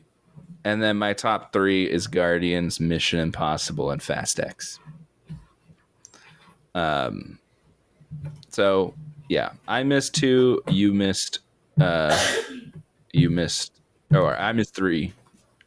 [0.63, 4.79] and then my top three is Guardians, Mission Impossible, and Fast X.
[6.75, 7.39] Um,
[8.49, 8.93] so
[9.29, 10.61] yeah, I missed two.
[10.67, 11.39] You missed.
[11.79, 12.17] Uh,
[13.13, 13.73] you missed,
[14.13, 15.13] or I missed three,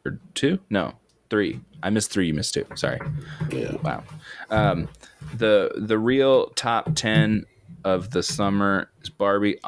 [0.04, 0.58] or two?
[0.70, 0.94] No,
[1.30, 1.60] three.
[1.82, 2.26] I missed three.
[2.26, 2.66] You missed two.
[2.74, 3.00] Sorry.
[3.50, 3.76] Yeah.
[3.82, 4.04] Wow.
[4.50, 4.88] Um,
[5.36, 7.44] the the real top ten
[7.84, 9.58] of the summer is Barbie,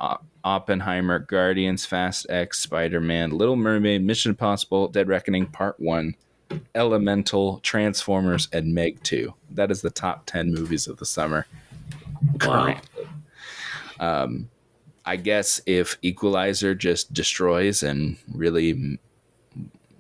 [0.45, 6.15] Oppenheimer, Guardians, Fast X, Spider Man, Little Mermaid, Mission Impossible, Dead Reckoning Part One,
[6.75, 9.35] Elemental, Transformers, and Meg Two.
[9.51, 11.47] That is the top ten movies of the summer.
[12.45, 12.77] Wow.
[14.01, 14.49] Um,
[15.05, 18.99] I guess if Equalizer just destroys and really m-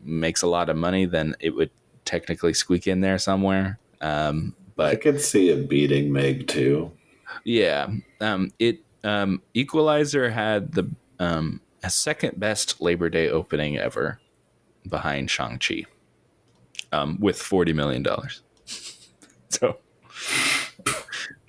[0.04, 1.70] makes a lot of money, then it would
[2.04, 3.78] technically squeak in there somewhere.
[4.00, 6.92] Um, but I could see it beating Meg Two.
[7.44, 7.88] Yeah,
[8.20, 14.20] um, it um, Equalizer had the um, a second best Labor Day opening ever,
[14.88, 15.84] behind Shang Chi,
[16.92, 18.42] um, with forty million dollars.
[19.48, 19.78] so,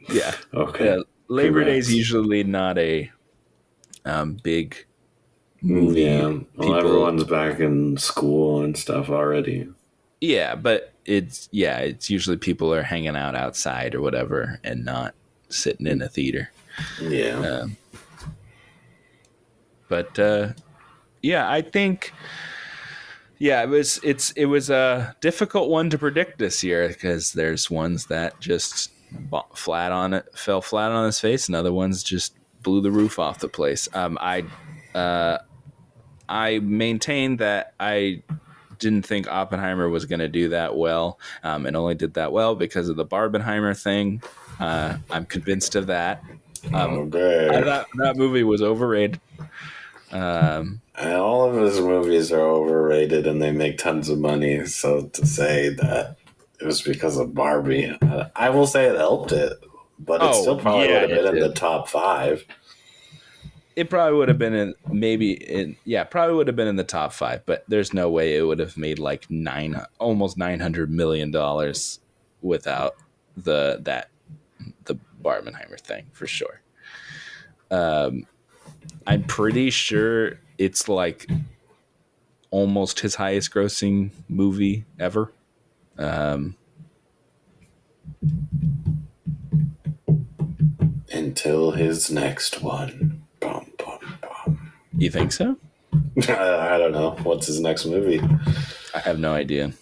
[0.09, 0.85] yeah, Okay.
[0.85, 3.11] yeah, Labor Day is usually not a
[4.05, 4.85] um, big
[5.61, 6.01] movie.
[6.01, 6.21] Yeah.
[6.21, 9.67] Well, people- everyone's back in school and stuff already.
[10.21, 15.15] Yeah, but it's yeah, it's usually people are hanging out outside or whatever, and not
[15.55, 16.51] sitting in a theater.
[17.01, 17.39] Yeah.
[17.39, 17.77] Um,
[19.87, 20.53] but uh,
[21.21, 22.13] yeah, I think
[23.39, 27.69] yeah, it was it's it was a difficult one to predict this year because there's
[27.69, 28.91] ones that just
[29.53, 33.19] flat on it fell flat on his face, and other ones just blew the roof
[33.19, 33.89] off the place.
[33.93, 34.45] Um, I
[34.95, 35.39] uh,
[36.29, 38.23] I maintain that I
[38.79, 42.55] didn't think Oppenheimer was going to do that well, um, and only did that well
[42.55, 44.21] because of the Barbenheimer thing.
[44.63, 46.23] Uh, I'm convinced of that.
[46.73, 47.49] Um, okay.
[47.49, 49.19] I thought that movie was overrated.
[50.11, 54.65] Um, And all of his movies are overrated and they make tons of money.
[54.65, 56.15] So to say that
[56.61, 59.51] it was because of Barbie, I- I will say it helped it,
[59.99, 62.45] but it Oh, still probably yeah, would have been in the top five.
[63.75, 66.83] it probably would have been in maybe in yeah probably would have been in the
[66.83, 70.89] top five, but there's no way it would have made like nine almost nine hundred
[70.91, 71.99] million dollars
[72.43, 72.93] without
[73.35, 74.09] the that
[75.23, 76.61] Barbenheimer thing for sure.
[77.71, 78.25] Um,
[79.07, 81.29] I'm pretty sure it's like
[82.51, 85.31] almost his highest grossing movie ever.
[85.97, 86.55] Um,
[91.11, 93.23] Until his next one.
[93.39, 94.71] Bum, bum, bum.
[94.97, 95.57] you think so?
[96.27, 96.31] I,
[96.73, 97.11] I don't know.
[97.23, 98.21] What's his next movie?
[98.95, 99.73] I have no idea.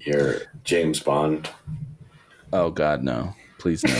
[0.00, 1.50] Your James Bond.
[2.52, 3.34] Oh God, no!
[3.60, 3.94] Please no.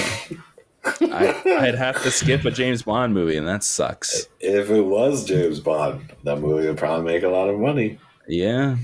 [1.13, 4.27] I, I'd have to skip a James Bond movie, and that sucks.
[4.41, 7.99] If it was James Bond, that movie would probably make a lot of money.
[8.27, 8.77] Yeah,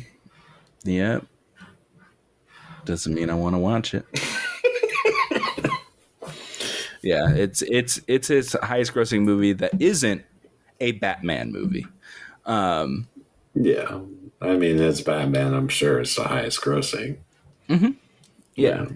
[0.84, 1.20] yeah.
[2.84, 4.04] Doesn't mean I want to watch it.
[7.02, 10.24] yeah, it's it's it's his highest grossing movie that isn't
[10.80, 11.86] a Batman movie.
[12.44, 13.08] Um,
[13.54, 14.00] Yeah.
[14.40, 15.54] I mean, it's Batman.
[15.54, 17.16] I'm sure it's the highest grossing.
[18.54, 18.86] yeah,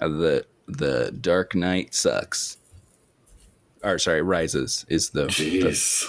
[0.00, 2.56] Uh, the the Dark Knight sucks.
[3.82, 6.06] Or sorry, Rises is the, the Jeez.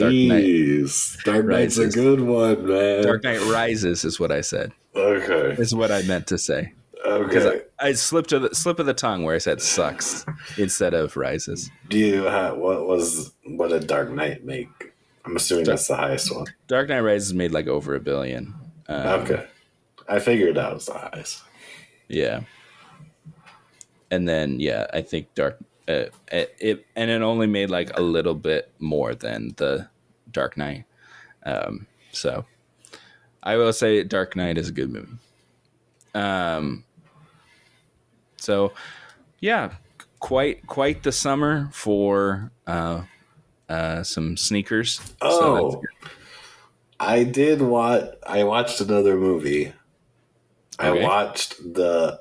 [0.00, 1.22] Dark Knight Jeez.
[1.24, 3.02] Dark Knight's a good one, man.
[3.02, 4.72] Dark Knight Rises is what I said.
[4.94, 5.60] Okay.
[5.60, 6.72] Is what I meant to say.
[6.92, 7.62] Because Okay.
[7.80, 10.24] I, I slipped of the slip of the tongue where I said sucks
[10.56, 11.70] instead of rises.
[11.88, 14.68] Do you have what was what did Dark Knight make?
[15.24, 16.46] I'm assuming that's the highest one.
[16.68, 18.54] Dark Knight Rises made like over a billion.
[18.88, 19.46] Um, Okay.
[20.08, 21.42] I figured that was the highest.
[22.08, 22.42] Yeah.
[24.10, 28.02] And then yeah, I think Dark uh, it, it and it only made like a
[28.02, 29.88] little bit more than the
[30.30, 30.84] Dark Knight.
[31.44, 32.44] Um, so
[33.42, 35.16] I will say Dark Knight is a good movie.
[36.14, 36.84] Um,
[38.36, 38.72] so
[39.40, 39.74] yeah,
[40.18, 43.02] quite quite the summer for uh,
[43.68, 45.00] uh, some sneakers.
[45.20, 45.82] So Oh,
[46.98, 48.10] I did watch.
[48.26, 49.72] I watched another movie.
[50.78, 52.20] I watched the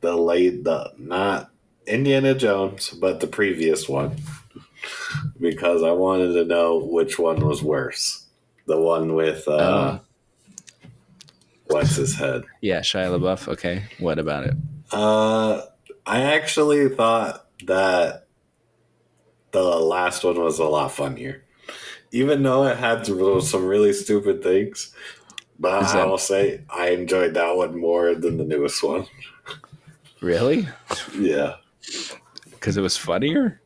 [0.00, 1.50] the late the not
[1.86, 4.16] Indiana Jones, but the previous one
[5.40, 8.26] because I wanted to know which one was worse.
[8.66, 10.00] The one with uh, Oh.
[11.66, 12.42] what's his head?
[12.60, 13.48] yeah, Shia LaBeouf.
[13.48, 14.54] Okay, what about it?
[14.92, 15.62] Uh,
[16.06, 18.26] I actually thought that
[19.50, 21.44] the last one was a lot funnier,
[22.12, 24.94] even though it had some really stupid things.
[25.58, 29.06] But Is I will say I enjoyed that one more than the newest one.
[30.20, 30.68] Really?
[31.18, 31.54] Yeah,
[32.50, 33.60] Because it was funnier.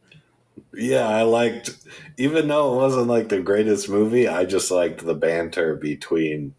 [0.74, 1.76] yeah, I liked,
[2.18, 4.28] even though it wasn't like the greatest movie.
[4.28, 6.55] I just liked the banter between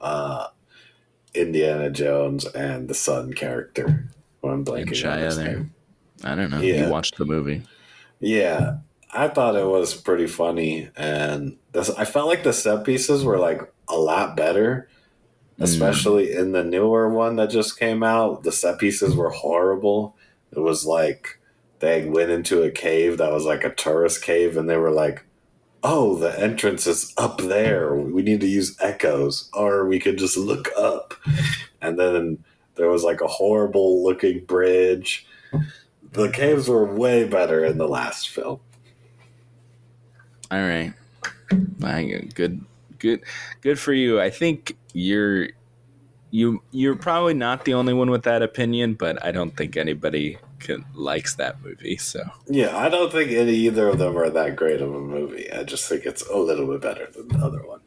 [0.00, 0.48] uh,
[1.34, 4.10] Indiana Jones and the son character.
[4.44, 5.46] I'm blanking on his there.
[5.56, 5.74] name.
[6.24, 6.60] I don't know.
[6.60, 6.86] Yeah.
[6.86, 7.62] You watched the movie.
[8.20, 8.78] Yeah,
[9.12, 13.38] I thought it was pretty funny, and this, I felt like the set pieces were
[13.38, 14.88] like a lot better,
[15.58, 15.64] Mm.
[15.64, 18.44] especially in the newer one that just came out.
[18.44, 20.16] The set pieces were horrible.
[20.52, 21.40] It was like
[21.80, 25.24] they went into a cave that was like a tourist cave, and they were like,
[25.82, 27.94] "Oh, the entrance is up there.
[27.94, 31.14] We need to use echoes, or we could just look up."
[31.82, 32.44] And then
[32.76, 35.26] there was like a horrible looking bridge.
[36.12, 38.60] The caves were way better in the last film.
[40.50, 40.94] All right.
[42.34, 42.64] Good,
[42.98, 43.22] good,
[43.60, 44.20] good for you.
[44.20, 45.48] I think you're
[46.30, 50.38] you you're probably not the only one with that opinion, but I don't think anybody
[50.58, 51.96] can, likes that movie.
[51.96, 55.50] So Yeah, I don't think any either of them are that great of a movie.
[55.52, 57.80] I just think it's a little bit better than the other one.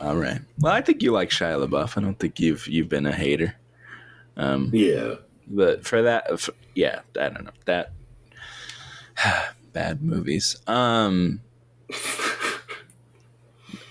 [0.00, 0.40] all right.
[0.60, 1.98] Well, I think you like Shia LaBeouf.
[1.98, 3.56] I don't think you've you've been a hater.
[4.36, 5.14] Um, Yeah.
[5.48, 7.92] but for that, f yeah, I don't know that
[9.72, 10.56] bad movies.
[10.68, 11.40] Um,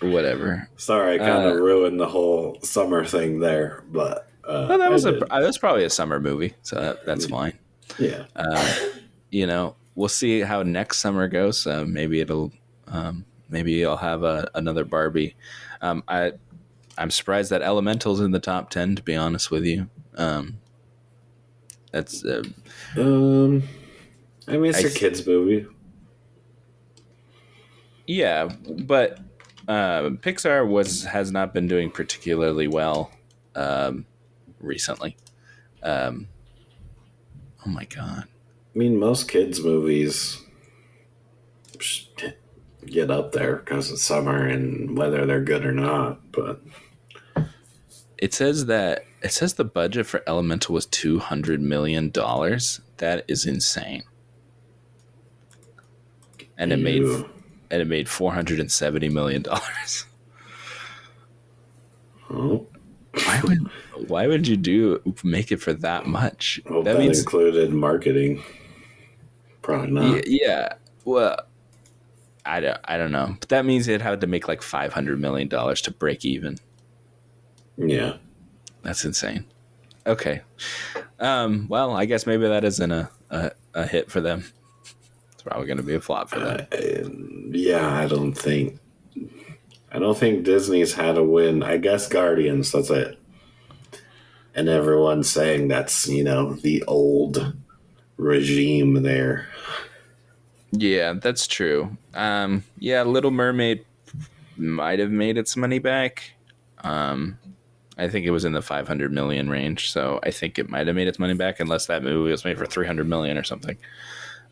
[0.01, 0.69] whatever.
[0.77, 4.91] Sorry, I kind of Uh, ruined the whole summer thing there, but uh, Well, that
[4.91, 7.53] was a that's probably a summer movie, so that, that's fine.
[7.99, 8.25] yeah.
[8.35, 8.75] Uh,
[9.31, 11.65] you know, we'll see how next summer goes.
[11.67, 12.51] Uh, maybe it'll,
[12.87, 15.35] um, maybe I'll have a, another Barbie.
[15.81, 16.33] Um, I,
[16.97, 18.95] I'm surprised that Elemental's in the top ten.
[18.95, 20.57] To be honest with you, um,
[21.91, 22.43] that's uh,
[22.95, 23.63] Um,
[24.47, 25.65] I mean, it's I a th- kids movie.
[28.07, 28.49] yeah,
[28.85, 29.19] but
[29.68, 33.11] uh, Pixar was has not been doing particularly well
[33.55, 34.05] um,
[34.59, 35.18] recently.
[35.84, 36.28] Um,
[37.65, 38.24] oh my god.
[38.76, 40.41] I mean, most kids' movies
[42.86, 46.32] get up there because it's summer and whether they're good or not.
[46.32, 46.61] But
[48.18, 52.82] It says that it says the budget for Elemental was two hundred million dollars.
[52.97, 54.03] That is insane.
[56.57, 57.03] And it made.
[57.70, 60.05] And it made four hundred and seventy million dollars.
[62.30, 62.68] Oh,
[63.13, 63.70] Why would
[64.07, 66.59] why would you do make it for that much?
[66.65, 68.43] that that, means included marketing.
[69.61, 70.28] Probably not.
[70.28, 70.74] yeah.
[71.05, 71.39] Well,
[72.45, 73.38] I don't I don't know.
[73.39, 76.57] But that means it had to make like five hundred million dollars to break even.
[77.78, 78.18] Yeah.
[78.84, 79.45] That's insane.
[80.05, 80.41] Okay.
[81.20, 84.45] Um, well, I guess maybe that isn't a, a, a hit for them.
[85.34, 86.68] It's probably going to be a flop for them.
[86.72, 87.09] Uh,
[87.51, 88.79] yeah, I don't think.
[89.91, 91.63] I don't think Disney's had a win.
[91.63, 92.71] I guess Guardians.
[92.71, 93.17] That's it.
[94.53, 97.53] And everyone's saying that's you know the old
[98.17, 99.47] regime there.
[100.71, 101.97] Yeah, that's true.
[102.13, 103.85] Um, yeah, Little Mermaid
[104.57, 106.31] might have made its money back.
[106.79, 107.37] Um,
[107.97, 110.95] I think it was in the 500 million range, so I think it might have
[110.95, 113.77] made its money back, unless that movie was made for 300 million or something.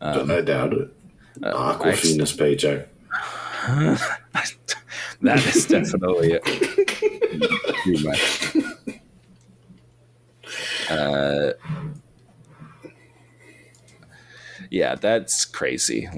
[0.00, 0.92] Um, I doubt it.
[1.42, 2.88] Uh, Awkwafina's paycheck.
[5.22, 8.04] that is definitely it.
[8.04, 8.56] much.
[10.90, 11.52] Uh,
[14.70, 16.08] yeah, that's crazy.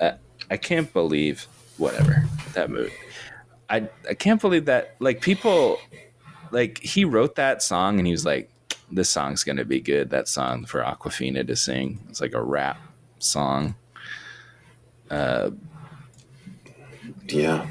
[0.00, 0.12] Uh,
[0.50, 1.46] I can't believe
[1.78, 2.24] whatever
[2.54, 2.92] that movie.
[3.70, 5.78] I I can't believe that like people
[6.50, 8.50] like he wrote that song and he was like,
[8.90, 10.10] this song's gonna be good.
[10.10, 12.00] That song for Awkwafina to sing.
[12.08, 12.78] It's like a rap
[13.18, 13.74] song.
[15.12, 15.50] Uh,
[17.28, 17.66] yeah.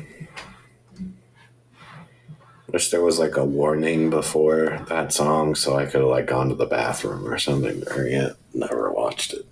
[2.71, 6.49] Wish there was like a warning before that song so I could have like gone
[6.49, 9.45] to the bathroom or something Or yet, Never watched it.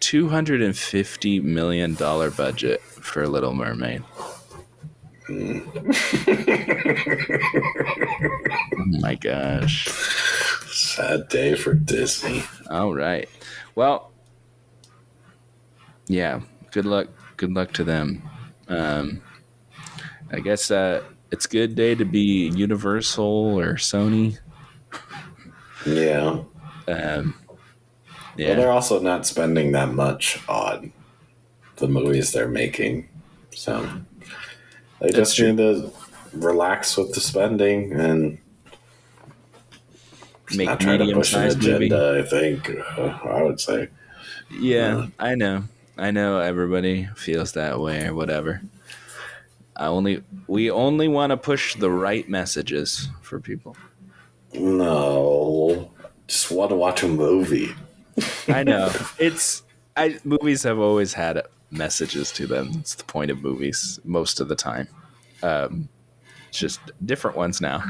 [0.00, 4.04] $250 million budget for Little Mermaid.
[5.28, 5.66] Mm.
[8.78, 9.88] oh my gosh.
[10.68, 12.44] Sad day for Disney.
[12.70, 13.28] All right.
[13.74, 14.07] Well,
[16.08, 16.40] yeah,
[16.72, 17.08] good luck.
[17.36, 18.28] Good luck to them.
[18.66, 19.22] Um,
[20.32, 24.38] I guess uh, it's a good day to be Universal or Sony.
[25.86, 26.42] Yeah.
[26.88, 27.34] Um,
[28.36, 28.48] yeah.
[28.48, 30.92] Well, they're also not spending that much on
[31.76, 33.08] the movies they're making.
[33.54, 33.82] So
[35.00, 35.52] they That's just true.
[35.52, 35.92] need to
[36.32, 38.38] relax with the spending and
[40.54, 41.96] make not try to push an agenda.
[41.96, 42.20] Movie.
[42.20, 43.88] I think uh, I would say.
[44.50, 45.64] Yeah, uh, I know.
[45.98, 48.62] I know everybody feels that way or whatever.
[49.76, 53.76] I only we only want to push the right messages for people.
[54.54, 55.90] No,
[56.26, 57.74] just want to watch a movie.
[58.48, 59.62] I know it's
[59.96, 62.70] I movies have always had messages to them.
[62.78, 64.88] It's the point of movies most of the time.
[65.42, 65.88] Um,
[66.50, 67.82] just different ones now.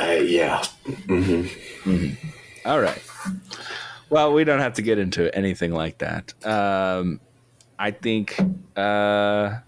[0.00, 0.62] Uh, yeah.
[0.86, 1.90] Mm-hmm.
[1.90, 2.68] Mm-hmm.
[2.68, 3.02] All right.
[4.10, 6.34] Well, we don't have to get into anything like that.
[6.44, 7.20] Um,
[7.78, 8.38] I think,
[8.76, 9.58] uh,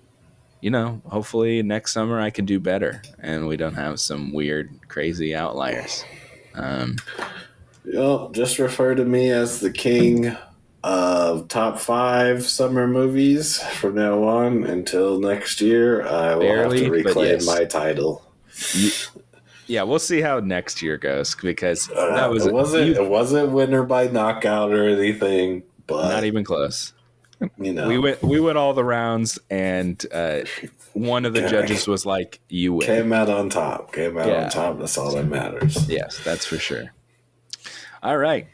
[0.61, 4.71] you know, hopefully next summer I can do better and we don't have some weird,
[4.89, 6.05] crazy outliers.
[6.55, 6.97] Um,
[7.91, 10.37] Yep, just refer to me as the king
[10.85, 16.07] of top five summer movies from now on until next year.
[16.07, 17.47] I will Barely, have to reclaim yes.
[17.47, 18.25] my title.
[19.67, 23.09] yeah, we'll see how next year goes because uh, that was it wasn't you, it
[23.09, 26.93] wasn't winner by knockout or anything, but not even close.
[27.59, 30.41] You know, we went we went all the rounds, and uh,
[30.93, 33.93] one of the judges was like, "You win." Came out on top.
[33.93, 34.45] Came out yeah.
[34.45, 34.79] on top.
[34.79, 35.89] That's all that matters.
[35.89, 36.93] Yes, that's for sure.
[38.03, 38.49] All right.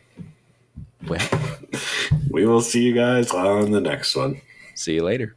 [1.06, 1.26] Well,
[2.30, 4.40] we will see you guys on the next one.
[4.74, 5.34] See you later.